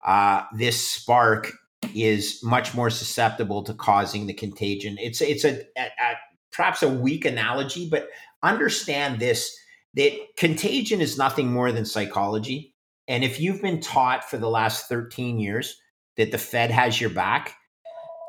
[0.07, 1.53] uh, this spark
[1.94, 4.97] is much more susceptible to causing the contagion.
[4.99, 6.14] It's it's a, a, a
[6.51, 8.09] perhaps a weak analogy, but
[8.42, 9.57] understand this
[9.94, 12.74] that contagion is nothing more than psychology.
[13.09, 15.81] And if you've been taught for the last 13 years
[16.16, 17.55] that the Fed has your back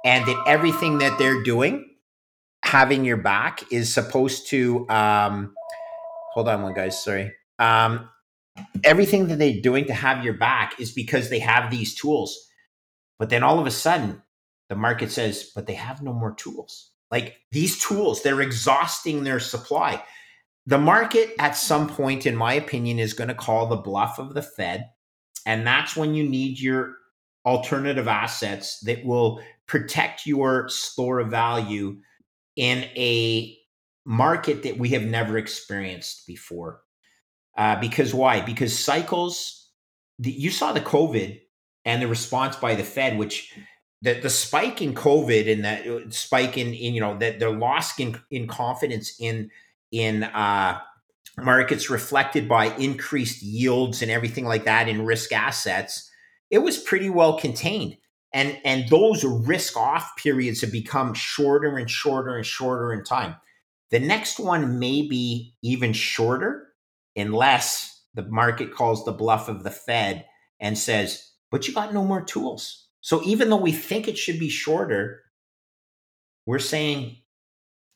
[0.06, 1.86] and that everything that they're doing,
[2.64, 5.54] having your back, is supposed to, um,
[6.34, 7.34] hold on one, guys, sorry.
[7.60, 8.10] Um,
[8.84, 12.50] everything that they're doing to have your back is because they have these tools.
[13.18, 14.22] But then all of a sudden,
[14.70, 16.89] the market says, but they have no more tools.
[17.12, 20.04] Like these tools, they're exhausting their supply.
[20.66, 24.34] The market, at some point, in my opinion, is going to call the bluff of
[24.34, 24.90] the Fed.
[25.46, 26.96] And that's when you need your
[27.46, 31.98] alternative assets that will protect your store of value
[32.56, 33.58] in a
[34.06, 36.82] market that we have never experienced before.
[37.58, 38.42] Uh, because why?
[38.42, 39.72] Because cycles,
[40.20, 41.40] the, you saw the COVID
[41.86, 43.54] and the response by the Fed, which
[44.02, 47.50] the, the spike in COVID and that uh, spike in, in you know that the
[47.50, 49.52] loss in, in confidence in
[49.92, 50.80] in uh,
[51.38, 56.10] markets reflected by increased yields and everything like that in risk assets,
[56.50, 57.98] it was pretty well contained.
[58.34, 63.36] And and those risk off periods have become shorter and shorter and shorter in time.
[63.90, 66.68] The next one may be even shorter
[67.16, 70.26] unless the market calls the bluff of the Fed
[70.60, 72.86] and says, but you got no more tools.
[73.02, 75.22] So even though we think it should be shorter,
[76.46, 77.18] we're saying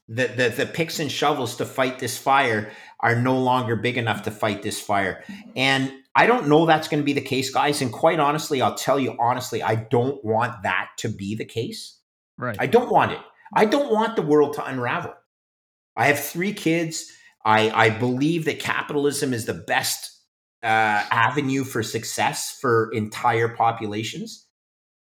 [0.09, 4.23] that the the picks and shovels to fight this fire are no longer big enough
[4.23, 5.23] to fight this fire.
[5.55, 7.81] And I don't know that's going to be the case, guys.
[7.81, 11.99] And quite honestly, I'll tell you honestly, I don't want that to be the case.
[12.37, 12.55] Right.
[12.59, 13.19] I don't want it.
[13.53, 15.13] I don't want the world to unravel.
[15.95, 17.11] I have three kids.
[17.45, 20.09] I, I believe that capitalism is the best
[20.63, 24.47] uh, avenue for success for entire populations.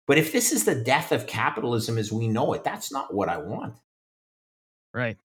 [0.06, 3.30] But if this is the death of capitalism as we know it, that's not what
[3.30, 3.76] I want.
[4.94, 5.18] Right.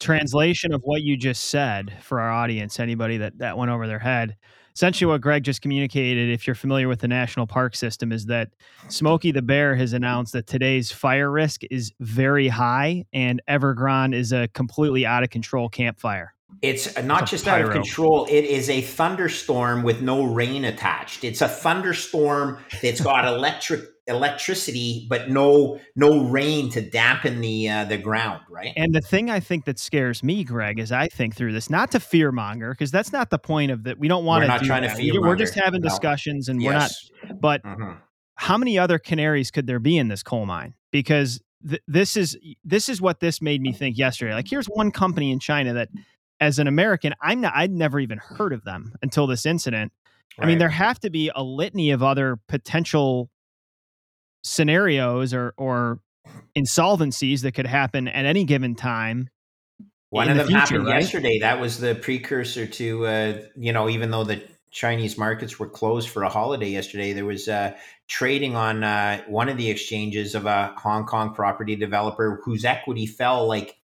[0.00, 3.98] Translation of what you just said for our audience, anybody that that went over their
[3.98, 4.36] head.
[4.74, 8.50] Essentially, what Greg just communicated, if you're familiar with the national park system, is that
[8.86, 14.30] Smokey the Bear has announced that today's fire risk is very high, and Evergrande is
[14.32, 16.32] a completely out of control campfire.
[16.62, 18.26] It's uh, not It's just out of control.
[18.30, 21.24] It is a thunderstorm with no rain attached.
[21.24, 27.84] It's a thunderstorm that's got electric electricity, but no no rain to dampen the uh,
[27.84, 28.40] the ground.
[28.50, 28.72] Right?
[28.76, 31.90] And the thing I think that scares me, Greg, is I think through this, not
[31.92, 33.98] to fear monger, because that's not the point of that.
[33.98, 34.96] We don't want We're to not do trying to that.
[34.96, 35.88] fear We're just having No.
[35.88, 37.10] discussions, and yes.
[37.22, 37.40] we're not.
[37.40, 37.98] But Mhm.
[38.36, 40.74] how many other canaries could there be in this coal mine?
[40.90, 44.34] Because th- this is this is what this made me think yesterday.
[44.34, 45.88] Like, here's one company in China that,
[46.40, 47.52] as an American, I'm not.
[47.54, 49.92] I'd never even heard of them until this incident.
[50.40, 53.28] I mean, there have to be a litany of other potential
[54.44, 56.00] scenarios or or
[56.56, 59.28] insolvencies that could happen at any given time.
[60.10, 61.02] One of the them future, happened right?
[61.02, 61.38] yesterday.
[61.40, 66.08] That was the precursor to, uh, you know, even though the Chinese markets were closed
[66.08, 67.74] for a holiday yesterday, there was uh,
[68.06, 73.06] trading on uh, one of the exchanges of a Hong Kong property developer whose equity
[73.06, 73.76] fell like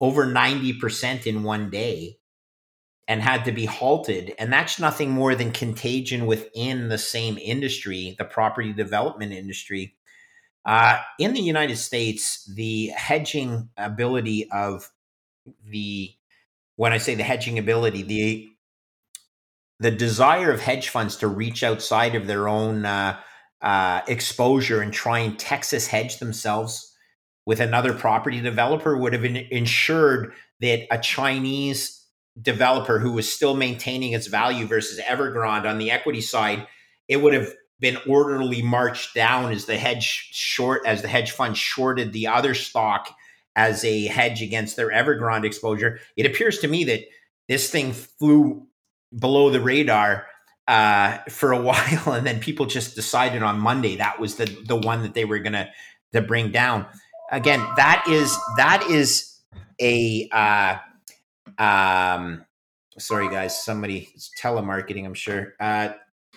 [0.00, 2.18] over 90% in one day
[3.08, 4.34] and had to be halted.
[4.38, 9.94] And that's nothing more than contagion within the same industry, the property development industry.
[10.64, 14.90] Uh, in the United States, the hedging ability of
[15.64, 16.12] the
[16.74, 18.48] when I say the hedging ability, the
[19.78, 23.18] the desire of hedge funds to reach outside of their own uh,
[23.60, 26.94] uh, exposure and try and Texas hedge themselves
[27.44, 31.95] with another property developer would have ensured that a Chinese
[32.40, 36.66] developer who was still maintaining its value versus Evergrande on the equity side,
[37.08, 41.56] it would have been orderly marched down as the hedge short as the hedge fund
[41.56, 43.14] shorted the other stock
[43.54, 45.98] as a hedge against their Evergrande exposure.
[46.16, 47.00] It appears to me that
[47.48, 48.66] this thing flew
[49.18, 50.26] below the radar
[50.68, 54.76] uh, for a while, and then people just decided on Monday that was the the
[54.76, 55.70] one that they were gonna
[56.12, 56.86] to bring down.
[57.30, 59.38] Again, that is that is
[59.80, 60.76] a uh,
[61.58, 62.44] um,
[62.98, 65.04] sorry guys, somebody it's telemarketing.
[65.04, 65.90] I'm sure uh,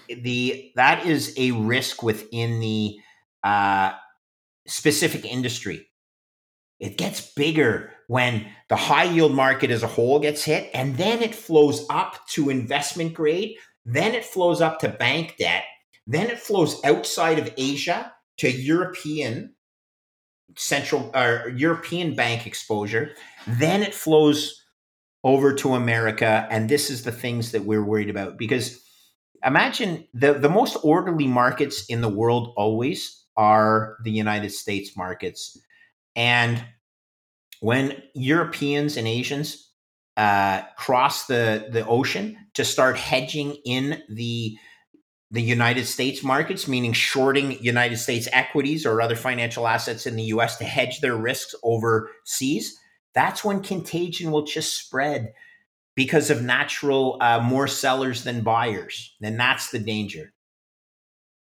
[0.07, 2.97] the that is a risk within the
[3.43, 3.91] uh,
[4.67, 5.89] specific industry
[6.79, 11.21] it gets bigger when the high yield market as a whole gets hit and then
[11.21, 13.55] it flows up to investment grade
[13.85, 15.63] then it flows up to bank debt
[16.07, 19.53] then it flows outside of asia to european
[20.55, 23.11] central or european bank exposure
[23.47, 24.58] then it flows
[25.23, 28.37] over to america and this is the things that we're worried about.
[28.37, 28.81] Because
[29.43, 35.57] imagine the the most orderly markets in the world always are the united states markets.
[36.15, 36.63] And
[37.61, 39.69] when Europeans and Asians
[40.17, 44.57] uh, cross the, the ocean to start hedging in the
[45.31, 50.23] the United States markets, meaning shorting United States equities or other financial assets in the
[50.23, 52.75] US to hedge their risks overseas,
[53.19, 55.33] that's when contagion will just spread
[55.95, 59.13] because of natural uh, more sellers than buyers.
[59.21, 60.31] And that's the danger.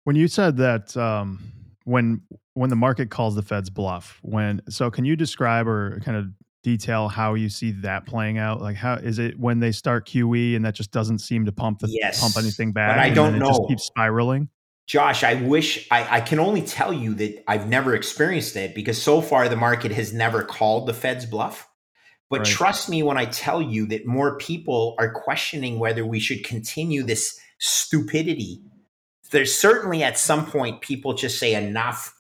[0.04, 1.39] When you said that um,
[1.84, 2.21] when
[2.56, 6.26] when the market calls the Fed's bluff, when so can you describe or kind of
[6.63, 8.60] detail how you see that playing out?
[8.60, 11.80] Like how is it when they start QE and that just doesn't seem to pump
[11.80, 12.97] the Yes, pump anything back?
[12.97, 13.67] I and don't then It just know.
[13.67, 14.50] keeps spiraling.
[14.88, 19.02] Josh, I wish I, I can only tell you that I've never experienced it because
[19.02, 21.70] so far the market has never called the Fed's bluff.
[22.30, 22.48] But Right.
[22.48, 27.04] trust me when I tell you that more people are questioning whether we should continue
[27.04, 28.62] this stupidity.
[29.32, 32.13] There's certainly at some point people just say enough.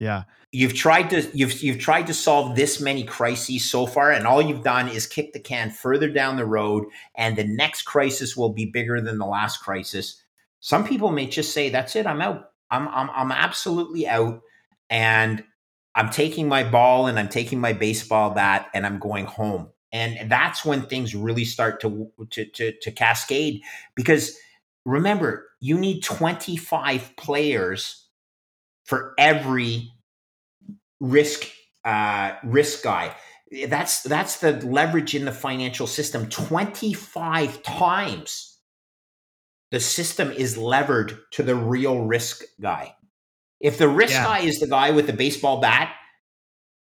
[0.00, 0.24] Yeah.
[0.50, 4.40] You've tried to you've you've tried to solve this many crises so far, and all
[4.40, 6.84] you've done is kick the can further down the road,
[7.16, 10.22] and the next crisis will be bigger than the last crisis.
[10.60, 12.50] Some people may just say, "That's it, I'm out.
[12.70, 14.40] I'm I'm I'm absolutely out,
[14.90, 15.44] and
[15.94, 20.30] I'm taking my ball and I'm taking my baseball bat and I'm going home." And
[20.30, 23.62] that's when things really start to to to, to cascade
[23.94, 24.36] because
[24.84, 28.06] remember, you need 25 players
[28.84, 29.92] for every
[31.00, 31.48] risk
[31.84, 33.14] uh, risk guy.
[33.68, 36.28] That's that's the leverage in the financial system.
[36.28, 38.47] 25 times
[39.70, 42.94] the system is levered to the real risk guy.
[43.60, 44.24] If the risk Yeah.
[44.24, 45.94] guy is the guy with the baseball bat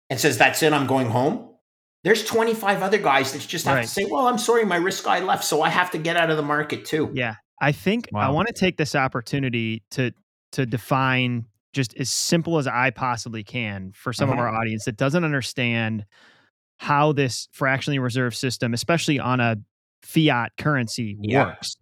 [0.10, 1.56] and says, That's it, I'm going home,
[2.04, 3.82] there's 25 other guys that just have Right.
[3.84, 6.30] to say, Well, I'm sorry, my risk guy left, so I have to get out
[6.30, 7.12] of the market too.
[7.14, 7.36] Yeah.
[7.62, 10.12] I think I want to take this opportunity to
[10.52, 14.40] to define just as simple as I possibly can for some of Mhm.
[14.40, 16.06] our audience that doesn't understand
[16.78, 19.58] how this fractionally reserved system, especially on a
[20.02, 21.46] fiat currency, Yeah.
[21.48, 21.76] works.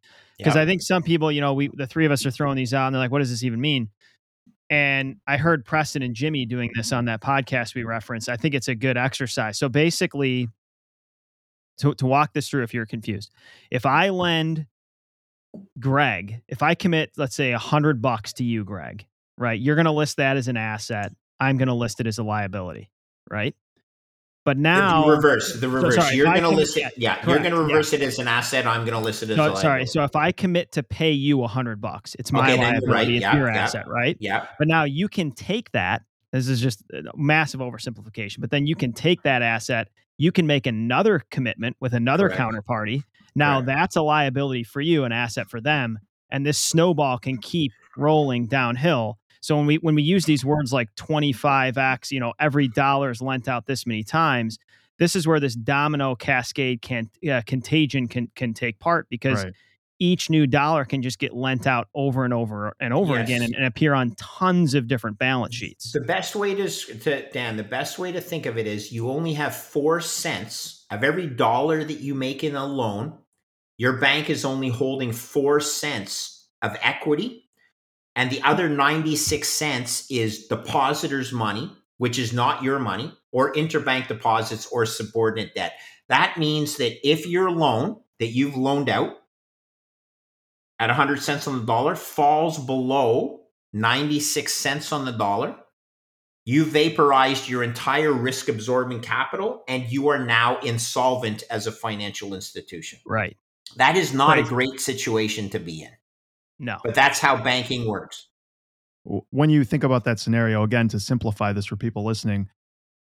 [0.44, 0.64] Because Yeah.
[0.64, 2.88] I think some people, you know, we the three of us are throwing these out
[2.88, 3.90] and they're like, what does this even mean?
[4.70, 8.30] And I heard Preston and Jimmy doing this on that podcast we referenced.
[8.30, 9.58] I think it's a good exercise.
[9.58, 10.50] So basically,
[11.78, 13.32] to, to walk this through if you're confused,
[13.72, 14.66] if I lend
[15.80, 19.06] Greg, if I commit, let's say a hundred bucks to you, Greg,
[19.38, 19.60] right?
[19.60, 21.14] You're going to list that as an asset.
[21.40, 22.90] I'm going to list it as a liability,
[23.30, 23.56] right?
[24.46, 25.96] But now, the reverse, the reverse.
[25.96, 26.92] sorry, you're going to list it.
[26.98, 27.64] Yeah, you're going to yeah.
[27.66, 28.68] reverse it as an asset.
[28.68, 29.62] I'm going to list it as a no, liability.
[29.62, 29.86] sorry.
[29.86, 32.74] So if I commit to pay you a hundred bucks, it's my Okay, you're right.
[32.74, 33.16] liability.
[33.18, 33.58] It's Yeah, your yeah.
[33.64, 34.18] asset, right?
[34.20, 36.02] yeah, But now you can take that.
[36.34, 38.40] This is just a massive oversimplification.
[38.42, 39.88] But then you can take that asset.
[40.18, 42.42] You can make another commitment with another Correct.
[42.42, 43.04] counterparty.
[43.36, 43.68] Now Correct.
[43.68, 48.48] that's a liability for you, an asset for them, and this snowball can keep rolling
[48.48, 49.20] downhill.
[49.44, 53.22] So when we when we use these words like 25x, you know, every dollar is
[53.22, 54.58] lent out this many times.
[55.00, 59.54] This is where this domino cascade can uh, contagion can can take part because Right.
[60.00, 63.28] each new dollar can just get lent out over and over and over Yes.
[63.28, 65.92] again and, and appear on tons of different balance sheets.
[65.92, 69.10] The best way to, to Dan, the best way to think of it is you
[69.10, 73.18] only have four cents of every dollar that you make in a loan.
[73.78, 77.43] Your bank is only holding four cents of equity,
[78.16, 84.08] and the other 96 cents is depositors' money, which is not your money, or interbank
[84.08, 85.74] deposits or subordinate debt.
[86.10, 89.18] That means that if your loan that you've loaned out
[90.80, 93.42] at 100 cents on the dollar falls below
[93.74, 95.56] 96 cents on the dollar,
[96.46, 102.36] you vaporized your entire risk absorbing capital and you are now insolvent as a financial
[102.36, 103.00] institution.
[103.06, 103.38] Right.
[103.78, 105.92] That is not a great situation to be in,
[106.60, 106.78] No.
[106.84, 108.28] but that's how banking works.
[109.04, 112.50] When you think about that scenario, again, to simplify this for people listening,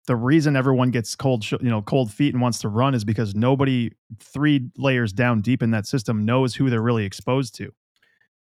[0.05, 3.05] the reason everyone gets cold, sh- you know, cold feet and wants to run is
[3.05, 7.71] because nobody three layers down deep in that system knows who they're really exposed to,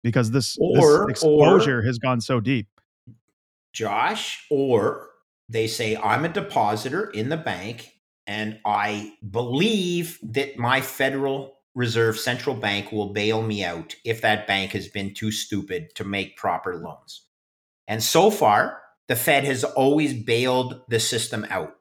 [0.04, 2.68] because this, Or- this exposure has gone so deep.
[3.74, 5.10] Josh, or
[5.50, 7.92] they say, I'm a depositor in the bank
[8.26, 14.46] and I believe that my Federal Reserve Central Bank will bail me out if that
[14.46, 17.26] bank has been too stupid to make proper loans.
[17.88, 21.78] And so far, the Fed has always bailed the system out,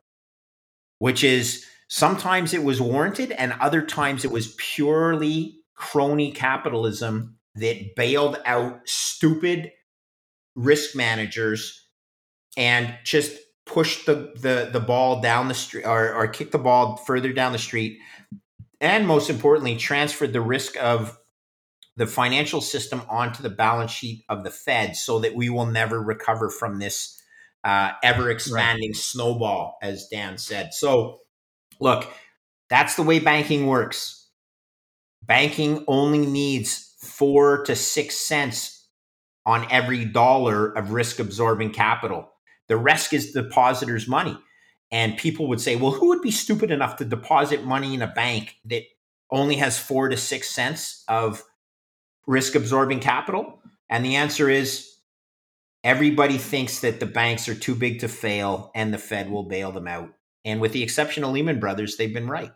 [1.00, 7.96] which is sometimes it was warranted and other times it was purely crony capitalism that
[7.96, 9.72] bailed out stupid
[10.54, 11.88] risk managers
[12.56, 13.36] and just
[13.66, 17.50] pushed the the the ball down the street or, or kick the ball further down
[17.50, 17.98] the street
[18.80, 21.18] and most importantly transferred the risk of
[21.96, 26.00] the financial system onto the balance sheet of the fed so that we will never
[26.00, 27.20] recover from this
[27.64, 31.20] uh, ever expanding snowball as dan said so
[31.80, 32.06] look
[32.70, 34.28] that's the way banking works
[35.22, 38.78] banking only needs four to six cents
[39.46, 42.30] on every dollar of risk absorbing capital.
[42.68, 44.38] The rest is depositors' money.
[44.90, 48.06] And people would say, well, who would be stupid enough to deposit money in a
[48.06, 48.84] bank that
[49.30, 51.42] only has four to six cents of
[52.26, 53.60] risk absorbing capital?
[53.90, 54.90] And the answer is
[55.84, 59.72] everybody thinks that the banks are too big to fail and the Fed will bail
[59.72, 60.10] them out.
[60.44, 62.52] And with the exception of Lehman Brothers, they've been right.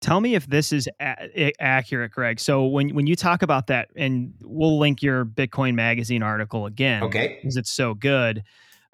[0.00, 2.38] Tell me if this is a- accurate, Greg.
[2.38, 7.02] So when when you talk about that, and we'll link your Bitcoin Magazine article again,
[7.02, 7.38] Okay.
[7.40, 8.44] because it's so good.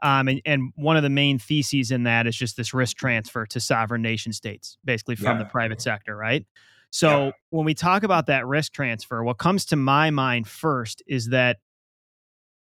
[0.04, 3.46] Um, and, and one of the main theses in that is just this risk transfer
[3.46, 5.38] to sovereign nation states, basically from Yeah.
[5.38, 6.46] the private sector, right?
[6.90, 7.30] So Yeah.
[7.50, 11.56] when we talk about that risk transfer, what comes to my mind first is that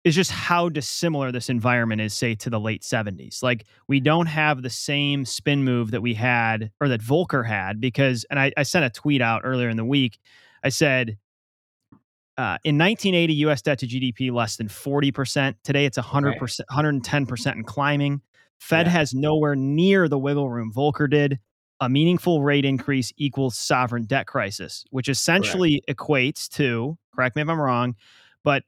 [0.04, 3.42] is just how dissimilar this environment is, say, to the late 70s.
[3.42, 7.80] Like we don't have the same spin move that we had or that Volcker had
[7.80, 10.18] because, and I, I sent a tweet out earlier in the week.
[10.62, 11.16] I said,
[12.36, 15.54] uh, in 1980, US debt to GDP less than 40%.
[15.62, 18.20] Today it's 100%, 110% and climbing.
[18.58, 18.92] Fed Yeah.
[18.92, 21.38] has nowhere near the wiggle room Volcker did.
[21.80, 27.48] A meaningful rate increase equals sovereign debt crisis, which essentially equates to, correct me if
[27.48, 27.94] I'm wrong,
[28.42, 28.62] but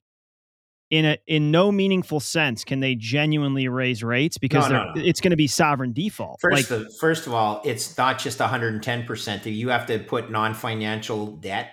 [0.90, 5.02] in a in no meaningful sense can they genuinely raise rates because No, no, no.
[5.02, 6.40] it's going to be sovereign default.
[6.40, 9.52] First, like of, first of all, it's not just 110%.
[9.52, 11.70] You have to put non financial debt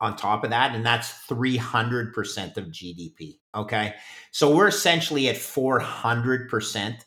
[0.00, 3.38] on top of that, and that's 300% of GDP.
[3.54, 3.94] Okay.
[4.30, 7.04] So we're essentially at 400%.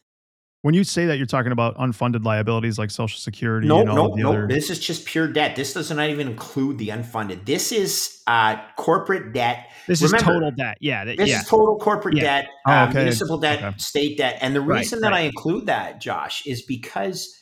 [0.63, 4.29] When you say that, you're talking about unfunded liabilities like Social Security No, no, no.
[4.29, 4.47] other.
[4.47, 5.55] This is just pure debt.
[5.55, 7.45] This does not even include the unfunded.
[7.47, 9.71] This is uh, corporate debt.
[9.87, 10.77] this is total debt.
[10.79, 11.39] Yeah, that, This yeah.
[11.39, 12.23] is total corporate Yeah.
[12.41, 12.99] debt, Oh, uh, okay.
[12.99, 13.77] municipal debt, Okay.
[13.79, 14.37] state debt.
[14.41, 15.21] And the Right, reason that right.
[15.21, 17.35] I include that, Josh, is because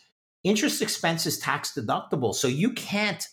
[0.45, 2.33] interest expense is tax deductible.
[2.33, 3.27] So you can't,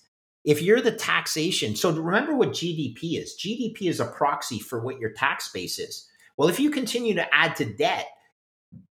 [0.46, 3.36] if you're the taxation, so remember what GDP is.
[3.36, 6.08] GDP is a proxy for what your tax base is.
[6.36, 8.06] Well, if you continue to add to debt,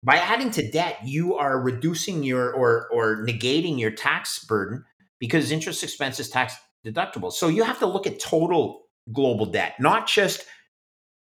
[0.02, 4.84] by adding to debt, you are reducing your or or negating your tax burden
[5.18, 6.54] because interest expense is tax
[6.86, 7.32] deductible.
[7.32, 8.82] So you have to look at total
[9.12, 10.44] global debt, not just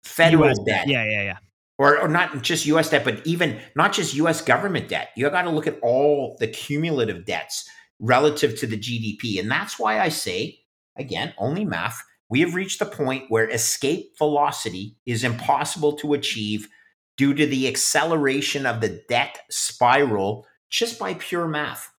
[0.05, 1.37] federal US debt Yeah, yeah, yeah.
[1.79, 5.11] or, or not just US debt, but even not just US government debt.
[5.17, 7.69] You got to look at all the cumulative debts
[8.01, 9.41] relative to the GDP.
[9.41, 10.61] And that's why I say,
[10.97, 12.03] again, only math.
[12.31, 16.69] We have reached the point where escape velocity is impossible to achieve
[17.17, 21.91] due to the acceleration of the debt spiral just by pure math.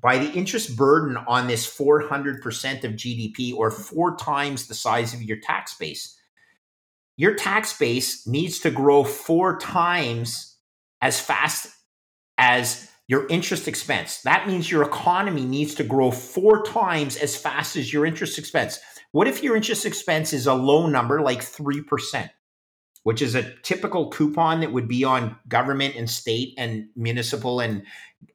[0.00, 5.22] By the interest burden on this 400% of GDP or four times the size of
[5.22, 6.16] your tax base
[7.16, 10.56] your tax base needs to grow four times
[11.00, 11.68] as fast
[12.36, 14.22] as your interest expense.
[14.22, 18.80] That means your economy needs to grow four times as fast as your interest expense.
[19.12, 22.28] What if your interest expense is a low number like 3%,
[23.04, 27.84] which is a typical coupon that would be on government and state and municipal and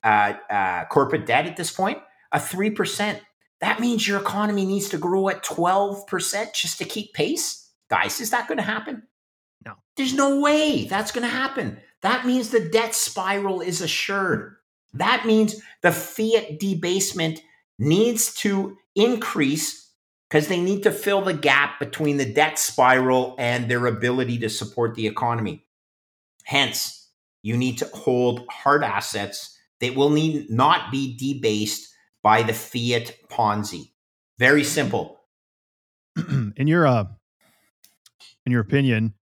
[0.03, 1.97] uh, uh, corporate debt at this point?
[2.32, 3.19] A 3%.
[3.59, 7.69] That means your economy needs to grow at 12% just to keep pace?
[7.89, 9.03] Guys, is that going to happen?
[9.65, 9.74] No.
[9.97, 11.78] There's no way that's going to happen.
[12.01, 14.55] That means the debt spiral is assured.
[14.94, 17.42] That means the fiat debasement
[17.80, 19.89] needs to increase
[20.30, 24.50] because they need to fill the gap between the debt spiral and their ability to
[24.50, 25.66] support the economy.
[26.46, 27.10] Hence,
[27.44, 33.16] you need to hold hard assets that will need not be debased by the fiat
[33.30, 33.92] Ponzi.
[34.38, 35.20] Very simple.
[36.56, 37.06] in your uh,
[38.46, 39.14] in your opinion,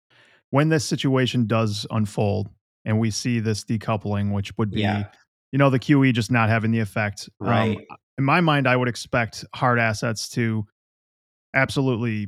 [0.50, 2.50] when this situation does unfold
[2.86, 5.06] and we see this decoupling, which would be, Yeah.
[5.52, 7.78] You know, the QE just not having the effect, um, Right.
[8.18, 10.66] in my mind, I would expect hard assets to
[11.54, 12.28] absolutely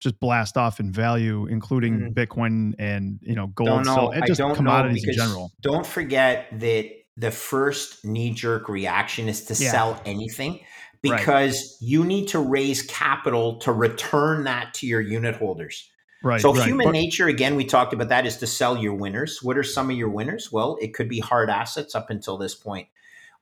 [0.00, 3.84] just blast off in value, including Bitcoin and you know gold, Mm-hmm.
[3.84, 4.06] don't know.
[4.08, 5.52] so and I just don't commodities know in general.
[5.62, 6.86] Don't forget that
[7.16, 9.70] the first knee jerk reaction is to Yeah.
[9.70, 10.60] sell anything
[11.04, 11.18] Right.
[11.18, 15.90] because you need to raise capital to return that to your unit holders.
[16.22, 16.40] Right.
[16.40, 16.66] So right.
[16.66, 19.42] human But- nature, again, we talked about that is to sell your winners.
[19.42, 20.52] What are some of your winners?
[20.52, 22.88] Well, it could be hard assets up until this point.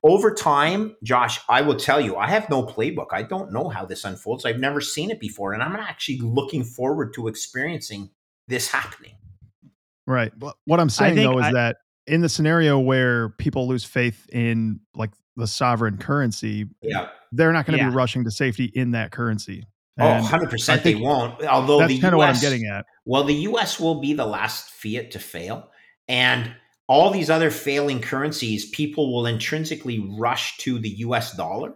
[0.03, 3.07] Over time, Josh, I will tell you, I have no playbook.
[3.11, 4.45] I don't know how this unfolds.
[4.45, 8.09] I've never seen it before, and I'm actually looking forward to experiencing
[8.47, 9.13] this happening.
[10.07, 10.31] Right.
[10.37, 11.77] But what I'm saying though is I- that
[12.07, 17.09] in the scenario where people lose faith in like the sovereign currency, Yeah.
[17.31, 17.89] they're not going to Yeah.
[17.91, 19.65] be rushing to safety in that currency.
[19.99, 21.43] Oh, 100% they won't.
[21.43, 22.85] Although that's the kind of what I'm US getting at.
[23.05, 25.69] Well, the US will be the last fiat to fail.
[26.07, 26.53] And
[26.87, 31.73] all these other failing currencies, people will intrinsically rush to the US dollar,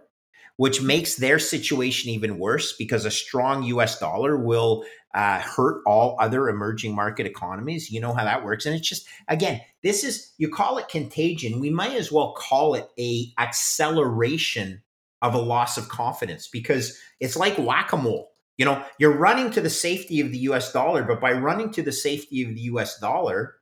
[0.56, 6.16] which makes their situation even worse because a strong US dollar will uh, hurt all
[6.20, 7.90] other emerging market economies.
[7.90, 8.66] You know how that works.
[8.66, 11.60] And it's just, again, this is, you call it contagion.
[11.60, 14.82] We might as well call it a acceleration
[15.22, 18.30] of a loss of confidence because it's like whack-a-mole.
[18.58, 21.82] You know, you're running to the safety of the US dollar, but by running to
[21.82, 23.56] the safety of the US dollar,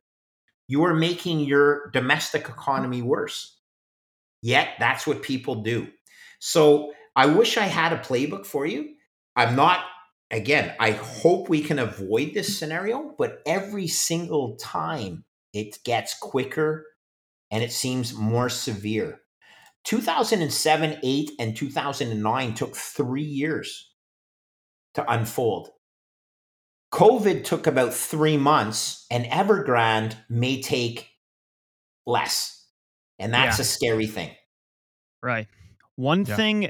[0.67, 3.59] you are making your domestic economy worse.
[4.41, 5.87] Yet that's what people do.
[6.39, 8.93] So I wish I had a playbook for you.
[9.35, 9.83] I'm not,
[10.31, 16.85] again, I hope we can avoid this scenario, but every single time it gets quicker
[17.51, 19.21] and it seems more severe.
[19.85, 23.91] 2007, 8, and 2009 took three years
[24.95, 25.69] to unfold.
[26.93, 31.09] COVID took about three months, and Evergrande may take
[32.05, 32.67] less.
[33.19, 33.63] And that's Yeah.
[33.63, 34.35] a scary thing.
[35.21, 35.47] Right.
[35.95, 36.35] One Yeah.
[36.35, 36.69] thing, uh,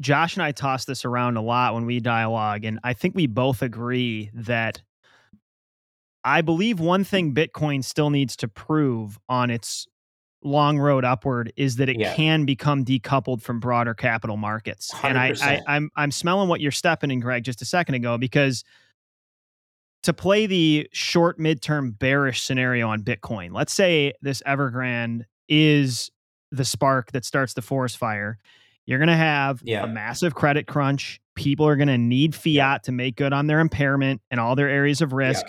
[0.00, 3.26] Josh and I toss this around a lot when we dialogue, and I think we
[3.26, 4.82] both agree that
[6.24, 9.86] I believe one thing Bitcoin still needs to prove on its
[10.44, 12.14] long road upward is that it Yeah.
[12.14, 14.92] can become decoupled from broader capital markets.
[15.02, 15.62] And I, I 100%.
[15.66, 18.64] I'm I'm smelling what you're stepping in, Greg, just a second ago, because
[20.02, 26.10] to play the short midterm bearish scenario on Bitcoin, let's say this Evergrande is
[26.50, 28.38] the spark that starts the forest fire.
[28.84, 29.84] You're going to have Yeah.
[29.84, 31.20] a massive credit crunch.
[31.36, 32.78] People are going to need fiat Yeah.
[32.78, 35.46] to make good on their impairment and all their areas of risk.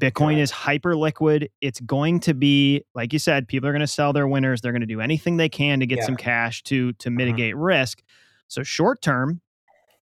[0.00, 0.40] Bitcoin Correct.
[0.40, 1.50] is hyper liquid.
[1.60, 4.60] It's going to be, like you said, people are going to sell their winners.
[4.60, 6.06] They're going to do anything they can to get Yeah.
[6.06, 8.02] Some cash to to mitigate risk.
[8.48, 9.40] So short term,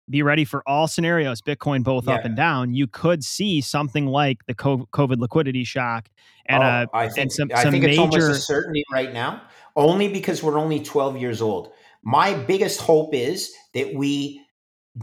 [0.10, 1.42] be ready for all scenarios.
[1.42, 2.74] Bitcoin both up and down.
[2.74, 6.10] You could see something like the COVID liquidity shock
[6.48, 9.12] and Oh, uh, I think, some- I some think it's almost major- a certainty right
[9.14, 9.42] now,
[9.76, 11.72] only because we're only 12 years old.
[12.04, 14.42] My biggest hope is that we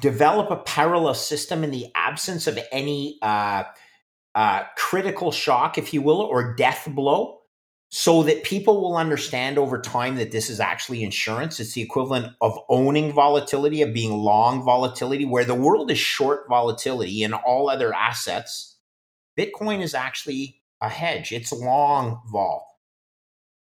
[0.00, 3.64] develop a parallel system in the absence of any uh,
[4.34, 7.38] uh, critical shock, if you will, or death blow,
[7.90, 11.60] so that people will understand over time that this is actually insurance.
[11.60, 16.48] It's the equivalent of owning volatility, of being long volatility, where the world is short
[16.48, 18.78] volatility in all other assets.
[19.38, 21.32] Bitcoin is actually a hedge.
[21.32, 22.66] It's long vol.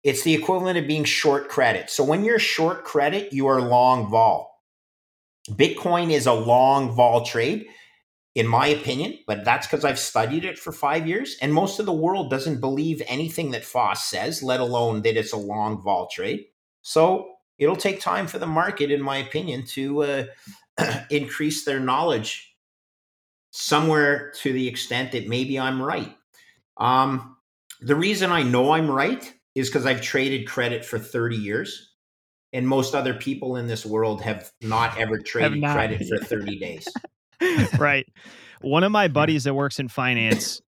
[0.02, 1.88] It's the equivalent of being short credit.
[1.90, 4.50] So when you're short credit, you are long vol.
[5.50, 7.66] Bitcoin is a long vol trade,
[8.34, 11.36] in my opinion, but that's because I've studied it for five years.
[11.40, 15.32] And most of the world doesn't believe anything that Foss says, let alone that it's
[15.32, 16.46] a long vol trade.
[16.82, 20.24] So it'll take time for the market, in my opinion, to uh,
[21.10, 22.56] increase their knowledge
[23.52, 26.12] somewhere to the extent that maybe I'm right.
[26.76, 27.36] Um,
[27.80, 31.92] the reason I know I'm right is because I've traded credit for 30 years.
[32.52, 35.74] And most other people in this world have not ever traded not.
[35.74, 36.88] credit for 30 days.
[37.78, 38.06] right.
[38.60, 40.60] One of my buddies that works in finance,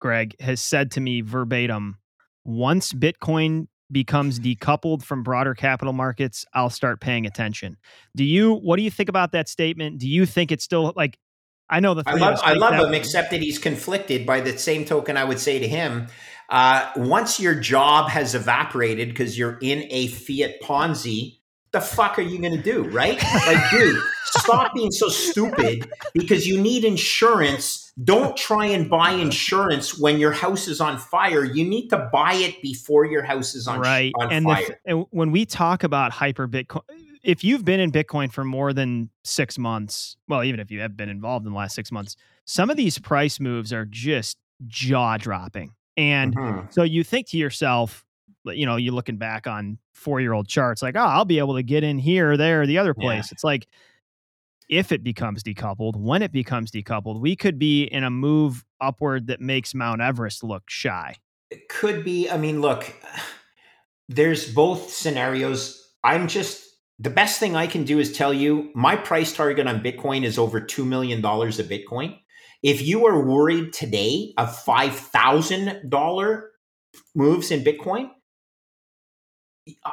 [0.00, 1.96] Greg, has said to me verbatim
[2.44, 7.76] once Bitcoin becomes decoupled from broader capital markets, I'll start paying attention.
[8.16, 9.98] Do you, what do you think about that statement?
[9.98, 11.18] Do you think it's still like,
[11.68, 12.96] I know the I love I love him, way.
[12.96, 14.26] except that he's conflicted.
[14.26, 16.08] By the same token, I would say to him,
[16.48, 21.38] uh, once your job has evaporated because you're in a fiat Ponzi,
[21.72, 23.22] the fuck are you going to do, right?
[23.46, 27.92] Like, dude, stop being so stupid because you need insurance.
[28.02, 31.44] Don't try and buy insurance when your house is on fire.
[31.44, 34.12] You need to buy it before your house is on, right.
[34.18, 36.80] on and, the and when we talk about hyper Bitcoin,
[37.22, 40.96] if you've been in Bitcoin for more than six months, well, even if you have
[40.96, 42.16] been involved in the last six months,
[42.46, 45.74] some of these price moves are just jaw dropping.
[45.96, 46.72] And Mhm.
[46.72, 48.04] so you think to yourself,
[48.44, 51.56] you know, you're looking back on four year old charts, like, oh, I'll be able
[51.56, 53.02] to get in here, there, the other Yeah.
[53.02, 53.32] place.
[53.32, 53.66] It's like,
[54.68, 59.26] if it becomes decoupled, when it becomes decoupled, we could be in a move upward
[59.26, 61.16] that makes Mount Everest look shy.
[61.50, 62.30] It could be.
[62.30, 62.92] I mean, look,
[64.08, 65.76] there's both scenarios.
[66.04, 66.64] I'm just
[66.98, 70.38] the best thing I can do is tell you my price target on Bitcoin is
[70.38, 72.18] over $2 million a Bitcoin.
[72.62, 76.42] If you are worried today of $5,000
[77.14, 78.10] moves in Bitcoin,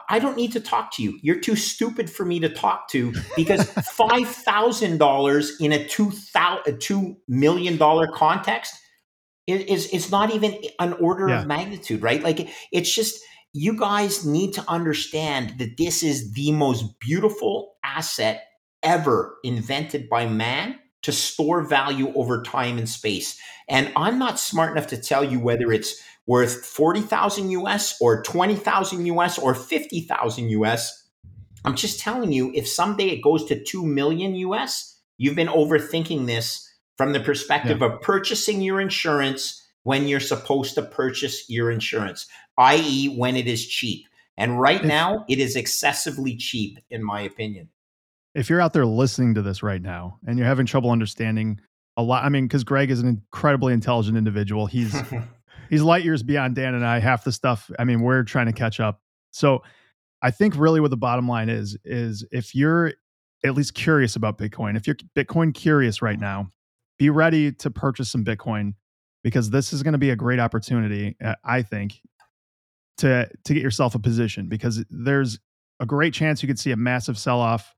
[0.10, 1.20] I don't need to talk to you.
[1.22, 6.12] You're too stupid for me to talk to because five thousand dollars in a two
[6.12, 8.74] thousand two million dollar context
[9.46, 11.42] is, is is not even an order Yeah.
[11.42, 12.24] of magnitude, right?
[12.24, 13.20] Like it's just
[13.54, 18.44] you guys need to understand that this is the most beautiful asset
[18.84, 23.40] ever invented by man to store value over time and space.
[23.70, 29.06] And I'm not smart enough to tell you whether it's worth 40,000 US or 20,000
[29.08, 31.08] US or 50,000 US.
[31.66, 36.28] I'm just telling you if someday it goes to 2 million US, you've been overthinking
[36.28, 42.28] this from the perspective of purchasing your insurance when you're supposed to purchase your insurance,
[42.58, 44.06] i.e., when it is cheap.
[44.36, 47.70] And right now, it is excessively cheap, in my opinion.
[48.36, 51.60] if you're out there listening to this right now and you're having trouble understanding
[51.96, 54.68] a lot, I mean, because Greg is an incredibly intelligent individual.
[54.68, 54.96] He's
[55.70, 57.00] he's light years beyond Dan and I.
[57.00, 59.02] Half the stuff, I mean, we're trying to catch up.
[59.32, 59.64] So
[60.22, 62.94] I think really what the bottom line is is if you're
[63.46, 66.50] at least curious about Bitcoin, if you're Bitcoin curious right now,
[66.98, 68.74] be ready to purchase some Bitcoin
[69.24, 72.02] because this is going to be a great opportunity, uh, I think,
[72.98, 75.40] to to get yourself a position because there's
[75.80, 77.76] a great chance you could see a massive sell off.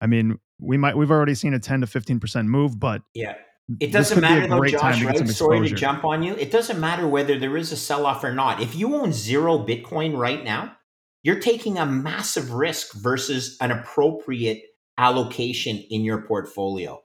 [0.00, 3.34] I mean, we might we've already seen a 10 to 15% move, but yeah.
[3.80, 5.28] It doesn't could be a matter though, Josh, right?
[5.28, 6.34] Sorry to jump on you.
[6.34, 8.62] It doesn't matter whether there is a sell off or not.
[8.62, 10.76] If you own zero Bitcoin right now,
[11.22, 14.62] you're taking a massive risk versus an appropriate
[14.96, 17.02] allocation in your portfolio.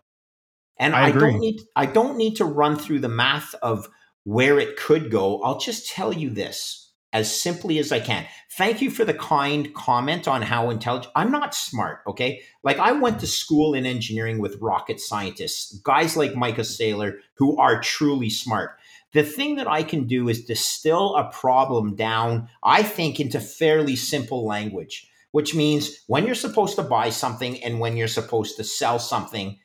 [0.79, 3.89] And I I, don't need I don't need to run through the math of
[4.23, 5.41] where it could go.
[5.43, 6.82] I'll just tell you this.
[7.13, 8.25] As simply as I can.
[8.57, 11.13] Thank you for the kind comment on how intelligent.
[11.15, 12.41] I'm not smart, okay?
[12.63, 17.55] Like I went to school in engineering with rocket scientists, guys like Michael Saylor who
[17.57, 18.71] are truly smart.
[19.13, 23.95] The thing that I can do is distill a problem down, I think, into fairly
[23.95, 28.63] simple language, which means when you're supposed to buy something and when you're supposed to
[28.63, 29.59] sell something.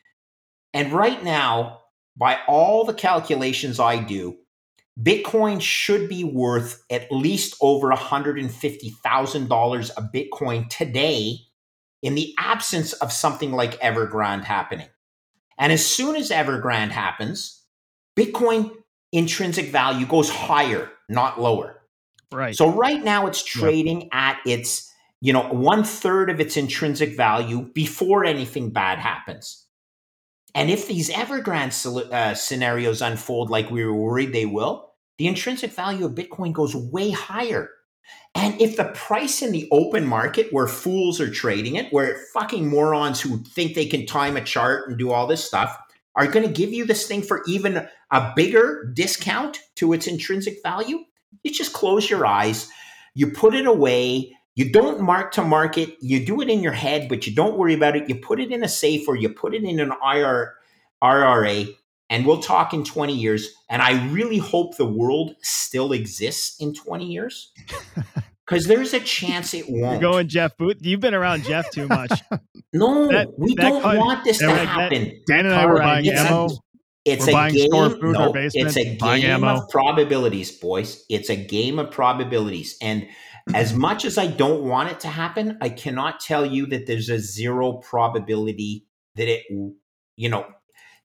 [0.74, 1.80] And right now,
[2.14, 4.36] by all the calculations I do,
[5.00, 11.36] Bitcoin should be worth at least over $150,000 a Bitcoin today
[12.02, 14.88] in the absence of something like Evergrande happening.
[15.56, 17.62] And as soon as Evergrande happens,
[18.18, 18.72] Bitcoin
[19.12, 21.80] intrinsic value goes higher, not lower.
[22.32, 22.56] Right.
[22.56, 24.10] So right now it's trading yep.
[24.12, 29.64] at its, you know, one third of its intrinsic value before anything bad happens.
[30.54, 34.87] And if these Evergrande uh, scenarios unfold like we were worried they will,
[35.18, 37.70] the intrinsic value of Bitcoin goes way higher.
[38.34, 42.68] And if the price in the open market where fools are trading it, where fucking
[42.68, 45.76] morons who think they can time a chart and do all this stuff
[46.14, 50.62] are going to give you this thing for even a bigger discount to its intrinsic
[50.62, 51.04] value,
[51.42, 52.68] you just close your eyes,
[53.14, 57.08] you put it away, you don't mark to market, you do it in your head,
[57.08, 58.08] but you don't worry about it.
[58.08, 60.54] You put it in a safe or you put it in an IR,
[61.02, 61.76] RRA,
[62.10, 63.48] and we'll talk in 20 years.
[63.68, 67.52] And I really hope the world still exists in 20 years.
[68.48, 70.00] Because there's a chance it won't.
[70.00, 70.78] You're going Jeff Booth.
[70.80, 72.22] You've been around Jeff too much.
[72.72, 75.04] no, that, we that don't want this to happen.
[75.04, 76.46] That, Dan and I were buying it's ammo.
[76.46, 76.48] A,
[77.04, 77.70] it's we're a game.
[78.12, 81.04] no, it's a game of probabilities, boys.
[81.10, 82.76] It's a game of probabilities.
[82.80, 83.08] And
[83.54, 87.10] as much as I don't want it to happen, I cannot tell you that there's
[87.10, 88.86] a zero probability
[89.16, 89.42] that it,
[90.16, 90.46] you know,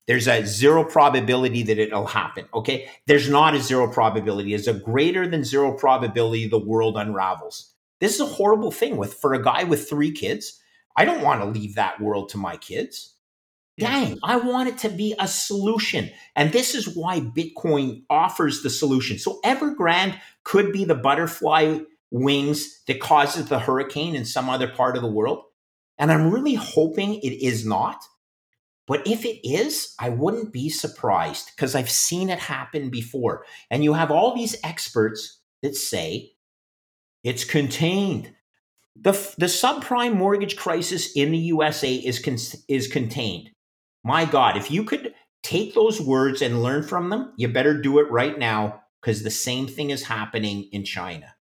[0.06, 2.46] there's a zero probability that it'll happen.
[2.52, 2.90] Okay.
[3.06, 4.50] There's not a zero probability.
[4.50, 7.72] There's a greater than zero probability the world unravels.
[8.00, 10.60] This is a horrible thing with for a guy with three kids.
[10.96, 13.14] I don't want to leave that world to my kids.
[13.78, 16.10] Dang, I want it to be a solution.
[16.36, 19.18] And this is why Bitcoin offers the solution.
[19.18, 21.78] So Evergrande could be the butterfly
[22.12, 25.42] wings that causes the hurricane in some other part of the world.
[25.98, 28.04] And I'm really hoping it is not
[28.86, 33.44] but if it is, I wouldn't be surprised because I've seen it happen before.
[33.70, 36.32] And you have all these experts that say
[37.22, 38.32] it's contained.
[38.96, 42.36] The, the subprime mortgage crisis in the USA is, con-
[42.68, 43.50] is contained.
[44.04, 47.98] My God, if you could take those words and learn from them, you better do
[47.98, 51.33] it right now because the same thing is happening in China.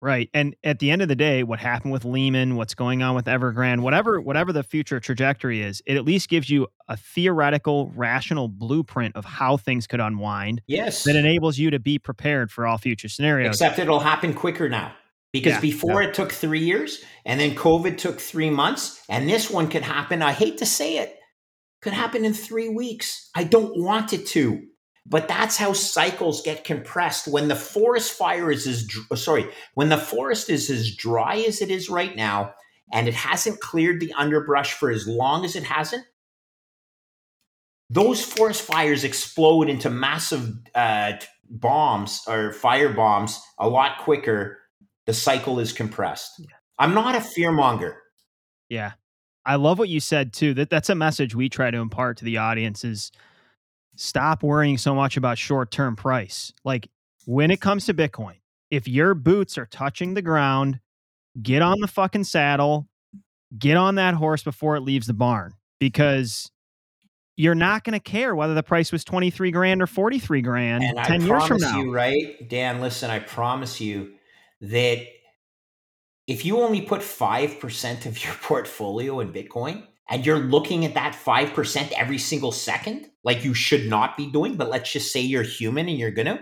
[0.00, 0.30] Right.
[0.32, 3.24] And at the end of the day, what happened with Lehman, what's going on with
[3.24, 8.46] Evergrande, whatever whatever the future trajectory is, it at least gives you a theoretical, rational
[8.46, 10.62] blueprint of how things could unwind.
[10.68, 11.02] Yes.
[11.02, 13.56] That enables you to be prepared for all future scenarios.
[13.56, 14.92] Except it'll happen quicker now.
[15.32, 16.08] Because yeah, before yeah.
[16.08, 20.22] it took three years, and then COVID took three months, and this one could happen.
[20.22, 21.18] I hate to say it,
[21.82, 23.28] could happen in three weeks.
[23.34, 24.62] I don't want it to.
[25.10, 27.28] But that's how cycles get compressed.
[27.28, 31.70] When the forest fire is as sorry, when the forest is as dry as it
[31.70, 32.54] is right now,
[32.92, 36.04] and it hasn't cleared the underbrush for as long as it hasn't,
[37.90, 41.12] those forest fires explode into massive uh,
[41.48, 44.58] bombs or fire bombs a lot quicker.
[45.06, 46.42] The cycle is compressed.
[46.78, 47.94] I'm not a fearmonger.
[48.68, 48.92] Yeah.
[49.46, 50.52] I love what you said too.
[50.52, 53.10] That that's a message we try to impart to the audience is
[53.98, 56.52] stop worrying so much about short term price.
[56.64, 56.88] Like
[57.26, 58.36] when it comes to Bitcoin,
[58.70, 60.80] if your boots are touching the ground,
[61.42, 62.88] get on the fucking saddle,
[63.58, 66.50] get on that horse before it leaves the barn because
[67.36, 70.98] you're not going to care whether the price was 23 grand or 43 grand and
[70.98, 71.78] 10 I years from now.
[71.80, 72.48] you, right?
[72.48, 74.14] Dan, listen, I promise you
[74.60, 75.06] that
[76.26, 81.14] if you only put 5% of your portfolio in Bitcoin, and you're looking at that
[81.14, 85.42] 5% every single second, like you should not be doing, but let's just say you're
[85.42, 86.40] human and you're going to,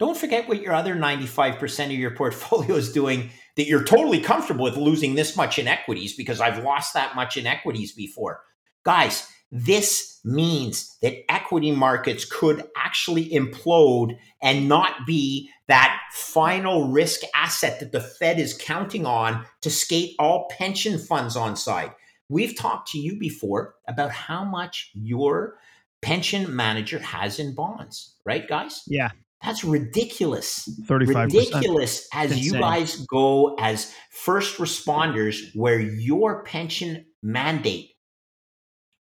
[0.00, 4.64] don't forget what your other 95% of your portfolio is doing that you're totally comfortable
[4.64, 8.40] with losing this much in equities because I've lost that much in equities before.
[8.84, 17.20] Guys, this means that equity markets could actually implode and not be that final risk
[17.32, 21.92] asset that the Fed is counting on to skate all pension funds on side.
[22.28, 25.54] We've talked to you before about how much your
[26.02, 28.82] pension manager has in bonds, right, guys?
[28.86, 29.10] Yeah.
[29.42, 30.68] That's ridiculous.
[30.86, 37.90] 35 Ridiculous as you guys go as first responders, where your pension mandate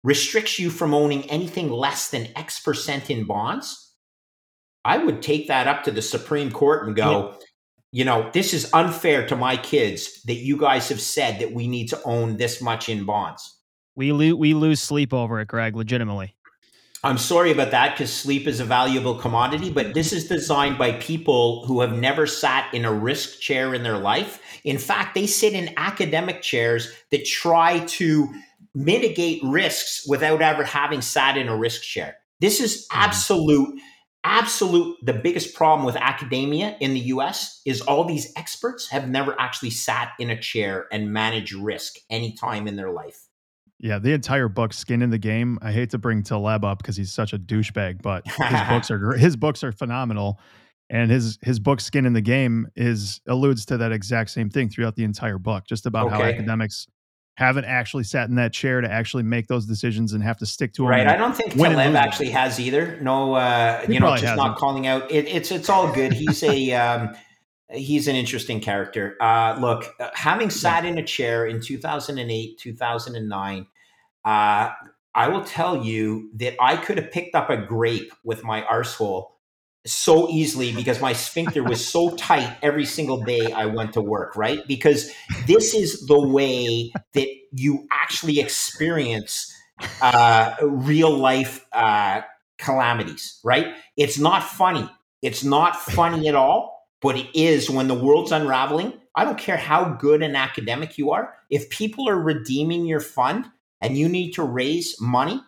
[0.03, 3.93] restricts you from owning anything less than X percent in bonds.
[4.83, 7.35] I would take that up to the Supreme Court and go,
[7.91, 11.67] you know, this is unfair to my kids that you guys have said that we
[11.67, 13.59] need to own this much in bonds.
[13.95, 15.75] We lo- we lose sleep over it, Greg.
[15.75, 16.34] Legitimately.
[17.05, 20.93] I'm sorry about that because sleep is a valuable commodity, but this is designed by
[20.93, 24.41] people who have never sat in a risk chair in their life.
[24.63, 28.27] In fact, they sit in academic chairs that try to
[28.73, 32.17] mitigate risks without ever having sat in a risk chair.
[32.39, 33.03] This is mm-hmm.
[33.03, 33.79] absolute
[34.27, 39.39] absolute the biggest problem with academia in the US is all these experts have never
[39.39, 43.24] actually sat in a chair and managed risk any time in their life.
[43.79, 45.59] Yeah, the entire book, Skin in the Game.
[45.61, 49.13] I hate to bring Taleb up because he's such a douchebag, but his books are
[49.17, 50.39] his books are phenomenal,
[50.89, 54.69] and his his book, Skin in the Game, is alludes to that exact same thing
[54.69, 56.15] throughout the entire book, just about okay.
[56.15, 56.87] how academics
[57.35, 60.73] haven't actually sat in that chair to actually make those decisions and have to stick
[60.73, 60.91] to them.
[60.91, 61.07] Right.
[61.07, 62.97] I don't think Taleb actually has either.
[63.01, 64.37] No, uh, you know, just hasn't.
[64.37, 65.11] not calling out.
[65.11, 66.13] It, it's it's all good.
[66.13, 67.15] He's a um,
[67.71, 69.15] he's an interesting character.
[69.21, 73.67] Uh, look, uh, having sat in a chair in 2008, 2009,
[74.25, 74.71] uh,
[75.15, 79.27] I will tell you that I could have picked up a grape with my arsehole
[79.85, 84.35] so easily because my sphincter was so tight every single day I went to work,
[84.35, 84.59] right?
[84.67, 85.11] Because
[85.45, 89.53] this is the way that you actually experience
[90.01, 92.21] uh, real life uh,
[92.57, 93.75] calamities, right?
[93.95, 94.89] It's not funny.
[95.21, 96.74] It's not funny at all,
[97.05, 98.91] but it is when the world's unraveling.
[99.13, 101.35] I don't care how good an academic you are.
[101.51, 103.45] If people are redeeming your fund
[103.79, 105.39] and you need to raise money,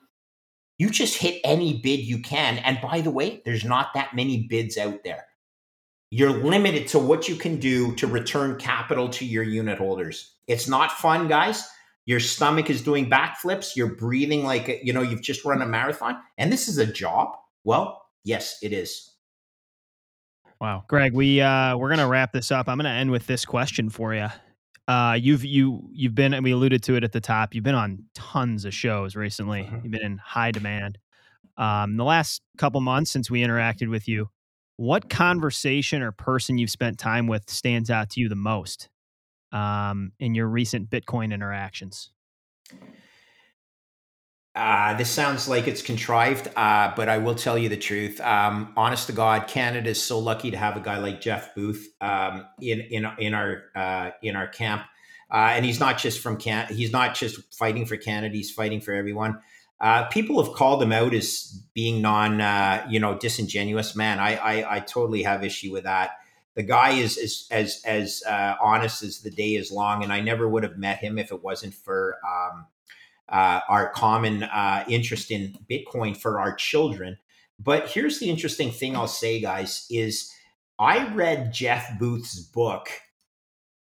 [0.77, 2.59] you just hit any bid you can.
[2.59, 5.25] And by the way, there's not that many bids out there.
[6.11, 10.35] You're limited to what you can do to return capital to your unit holders.
[10.45, 11.67] It's not fun, guys.
[12.05, 13.75] Your stomach is doing backflips.
[13.75, 16.19] You're breathing like, you know, you've just run a marathon.
[16.37, 17.35] And this is a job.
[17.63, 19.11] Well, yes, it is.
[20.59, 20.85] Wow.
[20.87, 22.67] Greg, we uh we're gonna wrap this up.
[22.67, 24.27] I'm gonna end with this question for you.
[24.87, 27.53] Uh, you've you you've been and we alluded to it at the top.
[27.53, 29.63] You've been on tons of shows recently.
[29.63, 29.79] Mm-hmm.
[29.83, 30.97] You've been in high demand.
[31.57, 34.29] Um, the last couple months since we interacted with you,
[34.77, 38.89] what conversation or person you've spent time with stands out to you the most
[39.51, 42.11] um, in your recent Bitcoin interactions?
[44.57, 48.19] Uh, this sounds like it's contrived, uh, but I will tell you the truth.
[48.19, 51.87] Um, honest to God, Canada is so lucky to have a guy like Jeff Booth
[52.01, 54.81] um, in in in our uh, in our camp,
[55.29, 56.73] uh, and he's not just from Can.
[56.73, 58.35] He's not just fighting for Canada.
[58.35, 59.41] He's fighting for everyone.
[59.79, 63.95] Uh, people have called him out as being non, uh, you know, disingenuous.
[63.95, 66.17] Man, I, I I totally have issue with that.
[66.55, 70.49] The guy is, is as as honest as the day is long, and I never
[70.49, 72.17] would have met him if it wasn't for.
[72.27, 72.65] Um,
[73.29, 77.17] uh, our common uh, interest in Bitcoin for our children.
[77.59, 80.31] But here's the interesting thing I'll say, guys, is
[80.79, 82.89] I read Jeff Booth's book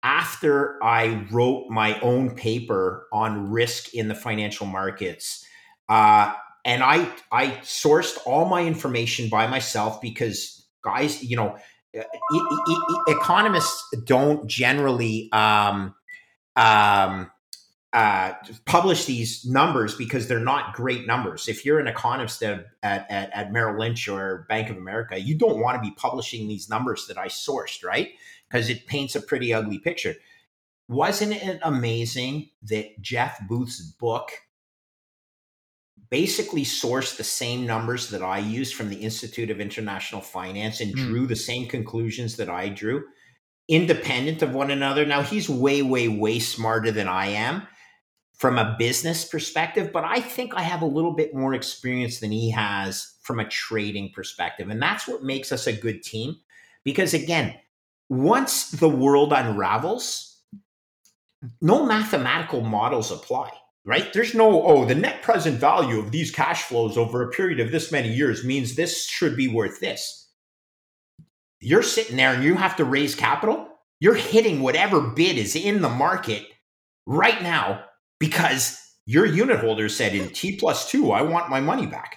[0.02, 5.44] after I wrote my own paper on risk in the financial markets.
[5.88, 6.32] Uh,
[6.64, 11.56] and I I sourced all my information by myself because guys, you know,
[11.94, 15.94] e- e- e- economists don't generally um,
[16.56, 17.30] um,
[17.96, 18.34] uh,
[18.66, 21.48] publish these numbers because they're not great numbers.
[21.48, 25.60] If you're an economist at, at, at, Merrill Lynch or Bank of America, you don't
[25.60, 28.10] want to be publishing these numbers that I sourced, right?
[28.50, 30.14] Because it paints a pretty ugly picture.
[30.88, 34.30] Wasn't it amazing that Jeff Booth's book
[36.10, 40.94] basically sourced the same numbers that I used from the Institute of International Finance and
[40.94, 40.98] mm.
[40.98, 43.06] drew the same conclusions that I drew,
[43.68, 45.06] independent of one another?
[45.06, 47.66] Now, he's way, way, way smarter than I am
[48.36, 52.30] from a business perspective, but I think I have a little bit more experience than
[52.30, 54.68] he has from a trading perspective.
[54.68, 56.36] And that's what makes us a good team.
[56.84, 57.54] Because again,
[58.08, 60.38] once the world unravels,
[61.62, 63.50] no mathematical models apply,
[63.84, 64.12] right?
[64.12, 67.72] There's no, oh, the net present value of these cash flows over a period of
[67.72, 70.30] this many years means this should be worth this.
[71.60, 73.66] You're sitting there and you have to raise capital.
[73.98, 76.46] You're hitting whatever bid is in the market
[77.06, 77.85] right now
[78.18, 82.16] because your unit holder said in T plus two, I want my money back.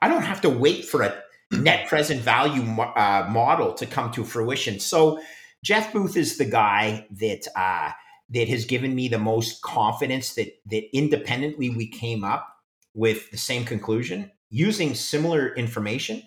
[0.00, 4.24] I don't have to wait for a net present value uh, model to come to
[4.24, 4.78] fruition.
[4.80, 5.20] So
[5.64, 7.92] Jeff Booth is the guy that uh,
[8.30, 12.46] that has given me the most confidence that that independently we came up
[12.94, 16.22] with the same conclusion using similar information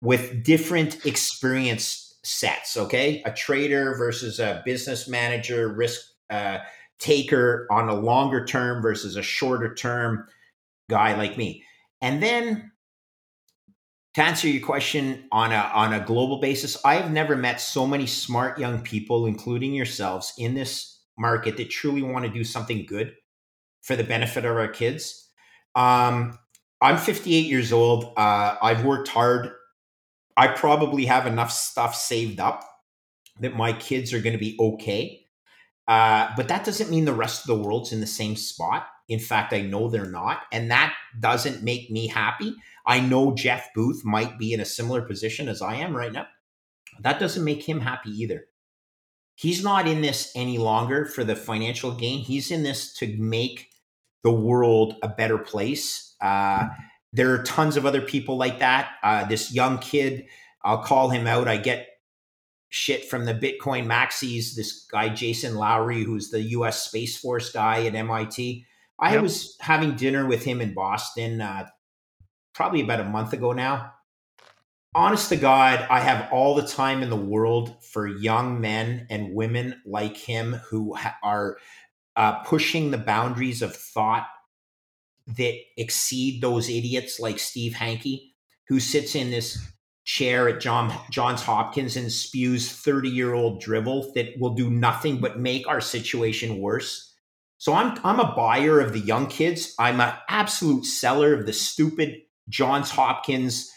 [0.00, 2.76] with different experience sets.
[2.76, 6.00] Okay, a trader versus a business manager, risk.
[6.30, 6.58] Uh,
[7.02, 10.26] taker on a longer term versus a shorter term
[10.88, 11.64] guy like me.
[12.00, 12.70] And then
[14.14, 17.86] to answer your question on a on a global basis, I have never met so
[17.86, 22.86] many smart young people, including yourselves, in this market that truly want to do something
[22.86, 23.14] good
[23.82, 25.28] for the benefit of our kids.
[25.74, 26.38] Um,
[26.80, 28.12] I'm 58 years old.
[28.16, 29.50] Uh, I've worked hard.
[30.36, 32.68] I probably have enough stuff saved up
[33.40, 35.21] that my kids are going to be okay.
[35.88, 38.86] Uh, but that doesn't mean the rest of the world's in the same spot.
[39.08, 40.42] In fact, I know they're not.
[40.52, 42.54] And that doesn't make me happy.
[42.86, 46.26] I know Jeff Booth might be in a similar position as I am right now.
[47.00, 48.44] That doesn't make him happy either.
[49.34, 52.20] He's not in this any longer for the financial gain.
[52.20, 53.68] He's in this to make
[54.22, 56.14] the world a better place.
[56.20, 56.68] Uh,
[57.12, 58.90] there are tons of other people like that.
[59.02, 60.26] Uh, this young kid,
[60.62, 61.48] I'll call him out.
[61.48, 61.88] I get
[62.72, 64.54] shit from the Bitcoin maxis.
[64.54, 68.64] This guy, Jason Lowery, who's the US Space Force guy at MIT.
[68.98, 69.22] I yep.
[69.22, 71.66] was having dinner with him in Boston uh,
[72.54, 73.92] probably about a month ago now.
[74.94, 79.34] Honest to God, I have all the time in the world for young men and
[79.34, 81.58] women like him who ha- are
[82.16, 84.26] uh, pushing the boundaries of thought
[85.26, 88.32] that exceed those idiots like Steve Hanke,
[88.68, 89.58] who sits in this
[90.04, 95.20] chair at John Johns Hopkins and spews 30 year old drivel that will do nothing
[95.20, 97.14] but make our situation worse.
[97.58, 99.74] So I'm I'm a buyer of the young kids.
[99.78, 103.70] I'm an absolute seller of the stupid Johns Hopkins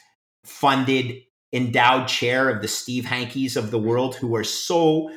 [0.43, 1.21] funded
[1.53, 5.09] endowed chair of the Steve Hankes of the world who are so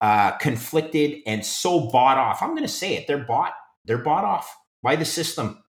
[0.00, 2.42] uh, conflicted and so bought off.
[2.42, 3.06] I'm going to say it.
[3.06, 3.52] They're bought.
[3.84, 5.62] They're bought off by the system.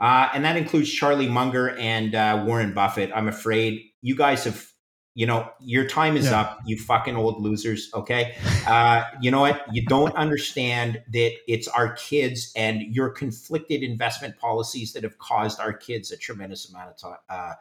[0.00, 3.10] Uh, and that includes Charlie Munger and uh, Warren Buffett.
[3.14, 4.66] I'm afraid you guys have,
[5.14, 6.40] you know, your time is yeah.
[6.40, 7.90] up, you fucking old losers.
[7.94, 8.34] Okay.
[8.66, 9.64] Uh, you know what?
[9.72, 15.60] You don't understand that it's our kids and your conflicted investment policies that have caused
[15.60, 17.52] our kids a tremendous amount of time, uh,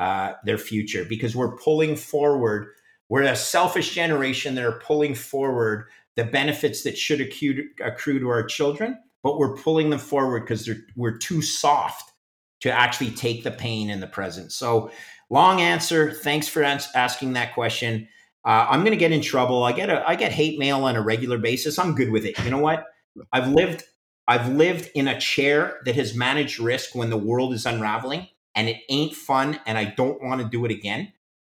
[0.00, 2.68] uh, their future because we're pulling forward.
[3.08, 8.28] We're a selfish generation that are pulling forward the benefits that should accrue, accrue to
[8.28, 12.12] our children, but we're pulling them forward because we're too soft
[12.60, 14.52] to actually take the pain in the present.
[14.52, 14.90] So
[15.32, 16.12] Long answer.
[16.12, 18.06] Thanks for asking that question.
[18.44, 19.64] Uh, I'm going to get in trouble.
[19.64, 21.78] I get a I get hate mail on a regular basis.
[21.78, 22.38] I'm good with it.
[22.44, 22.84] You know what?
[23.32, 23.82] I've lived
[24.28, 28.68] I've lived in a chair that has managed risk when the world is unraveling, and
[28.68, 29.58] it ain't fun.
[29.64, 31.14] And I don't want to do it again.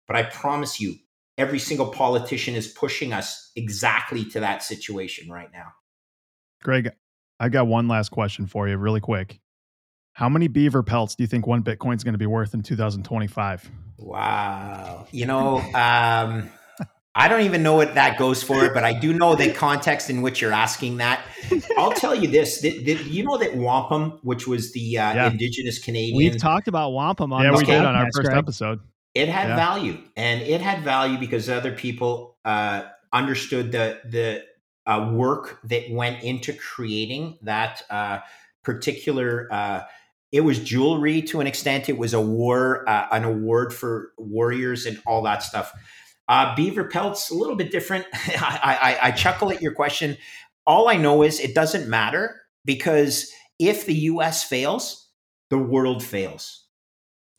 [0.07, 0.95] But I promise you,
[1.37, 5.73] every single politician is pushing us exactly to that situation right now.
[6.63, 6.91] Greg,
[7.41, 9.41] I got one last question for you, really quick.
[10.15, 12.63] How many beaver pelts do you think one Bitcoin is going to be worth in
[12.63, 13.69] 2025?
[13.97, 15.07] Wow.
[15.11, 16.49] You know, um,
[17.15, 20.21] I don't even know what that goes for, but I do know the context in
[20.21, 21.21] which you're asking that.
[21.77, 25.31] I'll tell you this: that, that, you know that wampum, which was the uh, yeah.
[25.31, 28.37] indigenous Canadian, we've talked about wampum on yeah, we did on our first Greg.
[28.37, 28.79] episode.
[29.13, 29.55] It had yeah.
[29.57, 34.45] value, and it had value because other people uh, understood the the
[34.89, 38.19] uh, work that went into creating that uh,
[38.63, 39.81] particular uh,
[40.35, 41.87] it was jewelry to an extent.
[41.87, 45.71] It was a war, uh, an award for warriors and all that stuff.
[46.27, 48.05] Uh, beaver pelts, a little bit different.
[48.13, 50.17] I, I, I chuckle at your question.
[50.67, 55.09] All I know is it doesn't matter because if the US fails,
[55.49, 56.65] the world fails.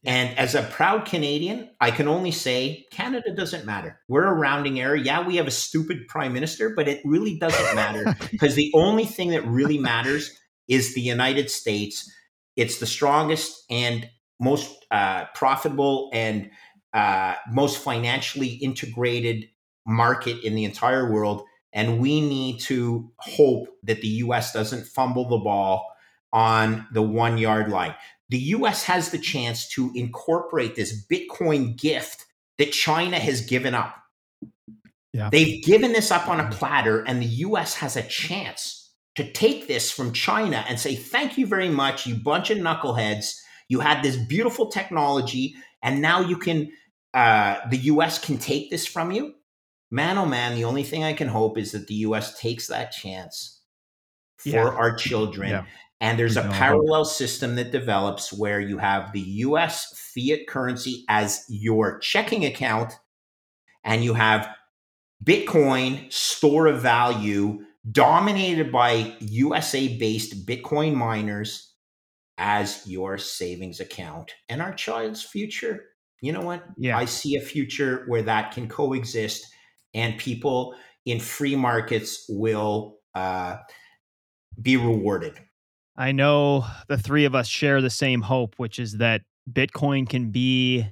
[0.07, 4.01] And as a proud Canadian, I can only say Canada doesn't matter.
[4.09, 4.97] We're a rounding error.
[4.97, 9.05] Yeah, we have a stupid prime minister, but it really doesn't matter because the only
[9.05, 10.31] thing that really matters
[10.67, 12.11] is the United States
[12.57, 14.09] it's the strongest and
[14.41, 16.51] most uh, profitable and
[16.93, 19.49] uh, most financially integrated
[19.87, 21.45] market in the entire world.
[21.73, 25.87] And we need to hope that the US doesn't fumble the ball
[26.33, 27.95] on the one yard line.
[28.29, 32.25] The US has the chance to incorporate this Bitcoin gift
[32.59, 33.95] that China has given up.
[35.13, 35.31] Yeah.
[35.31, 38.86] They've given this up on a platter, and the US has a chance
[39.17, 43.35] to take this from China and say, thank you very much, you bunch of knuckleheads.
[43.69, 46.71] You had this beautiful technology, and now you can,
[47.15, 49.35] uh, the US can take this from you.
[49.91, 52.93] Man, oh man, the only thing I can hope is that the US takes that
[52.93, 53.63] chance
[54.37, 54.69] for yeah.
[54.69, 55.51] our children.
[55.51, 55.65] Yeah.
[56.01, 61.43] And there's a parallel system that develops where you have the US fiat currency as
[61.49, 62.93] your checking account,
[63.83, 64.55] and you have
[65.25, 71.73] Bitcoin, store of value, dominated by USA based Bitcoin miners
[72.39, 75.85] as your savings account and our child's future.
[76.21, 76.65] You know what?
[76.77, 76.99] Yeah.
[76.99, 79.47] I see a future where that can coexist
[79.95, 80.75] and people
[81.05, 83.57] in free markets will uh,
[84.61, 85.35] be rewarded.
[85.97, 90.31] I know the three of us share the same hope, which is that Bitcoin can
[90.31, 90.87] be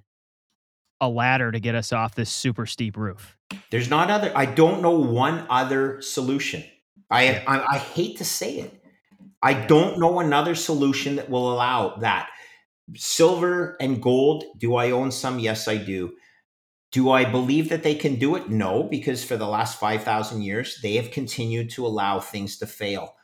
[1.00, 3.36] a ladder to get us off this super steep roof.
[3.70, 4.32] There's not other.
[4.34, 6.64] I don't know one other solution.
[7.14, 8.82] I, I I hate to say it.
[9.42, 12.30] I don't know another solution that will allow that.
[12.96, 14.44] Silver and gold.
[14.58, 15.38] Do I own some?
[15.38, 16.14] Yes, I do.
[16.92, 18.48] Do I believe that they can do it?
[18.48, 23.16] No, because for the last 5,000 years, they have continued to allow things to fail.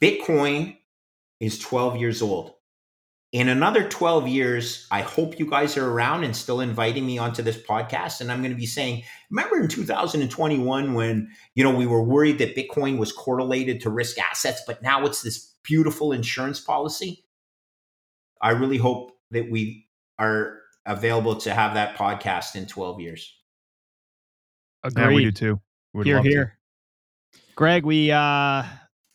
[0.00, 0.76] Bitcoin
[1.40, 2.54] is 12 years old.
[3.32, 7.42] In another 12 years, I hope you guys are around and still inviting me onto
[7.42, 8.20] this podcast.
[8.20, 12.38] And I'm going to be saying, remember in 2021 when, you know, we were worried
[12.38, 17.24] that Bitcoin was correlated to risk assets, but now it's this beautiful insurance policy?
[18.42, 19.86] I really hope that we
[20.18, 23.34] are available to have that podcast in 12 years.
[24.94, 25.60] Yeah, we do too.
[25.94, 26.30] Would here, love to.
[26.30, 26.58] here.
[27.54, 28.64] Greg, we uh,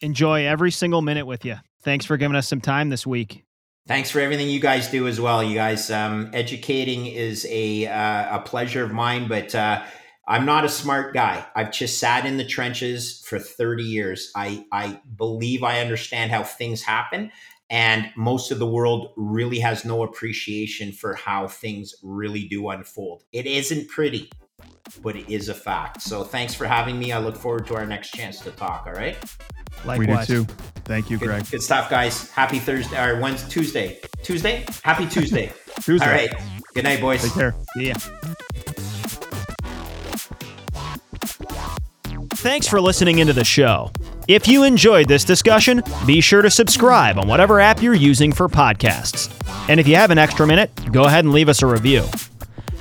[0.01, 1.57] enjoy every single minute with you.
[1.84, 3.43] Thanks for giving us some time this week.
[3.88, 5.42] Thanks for everything you guys do as well.
[5.42, 9.82] You guys, um, educating is a uh, a pleasure of mine, but uh,
[10.28, 11.46] I'm not a smart guy.
[11.56, 14.30] I've just sat in the trenches for 30 years.
[14.36, 17.32] I I believe I understand how things happen,
[17.70, 23.24] and most of the world really has no appreciation for how things really do unfold.
[23.32, 24.30] It isn't pretty,
[25.01, 26.01] but it is a fact.
[26.01, 27.12] So thanks for having me.
[27.12, 28.86] I look forward to our next chance to talk.
[28.88, 29.18] All right.
[29.86, 30.30] Likewise.
[30.30, 30.53] We do too.
[30.86, 31.49] Thank you, Greg.
[31.49, 32.30] good stuff, guys.
[32.32, 33.99] Happy Thursday or Wednesday, Tuesday.
[34.24, 34.66] Tuesday?
[34.84, 35.51] Happy Tuesday.
[35.82, 36.05] Tuesday.
[36.05, 36.34] All right.
[36.74, 37.24] Good night, boys.
[37.24, 37.55] Take care.
[37.76, 37.95] Yeah.
[42.36, 43.91] Thanks for listening into the show.
[44.28, 48.47] If you enjoyed this discussion, be sure to subscribe on whatever app you're using for
[48.47, 49.32] podcasts.
[49.70, 52.03] And if you have an extra minute, go ahead and leave us a review.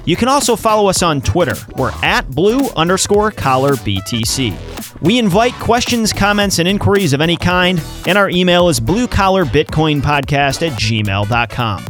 [0.07, 1.57] You can also follow us on Twitter.
[1.77, 5.03] We're at blue underscore collar BTC.
[5.03, 10.79] We invite questions, comments, and inquiries of any kind, and our email is bluecollarbitcoinpodcast at
[10.79, 11.87] gmail.com.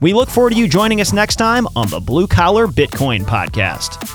[0.00, 4.06] We look forward to you joining us next time on the Blue Collar Bitcoin Podcast.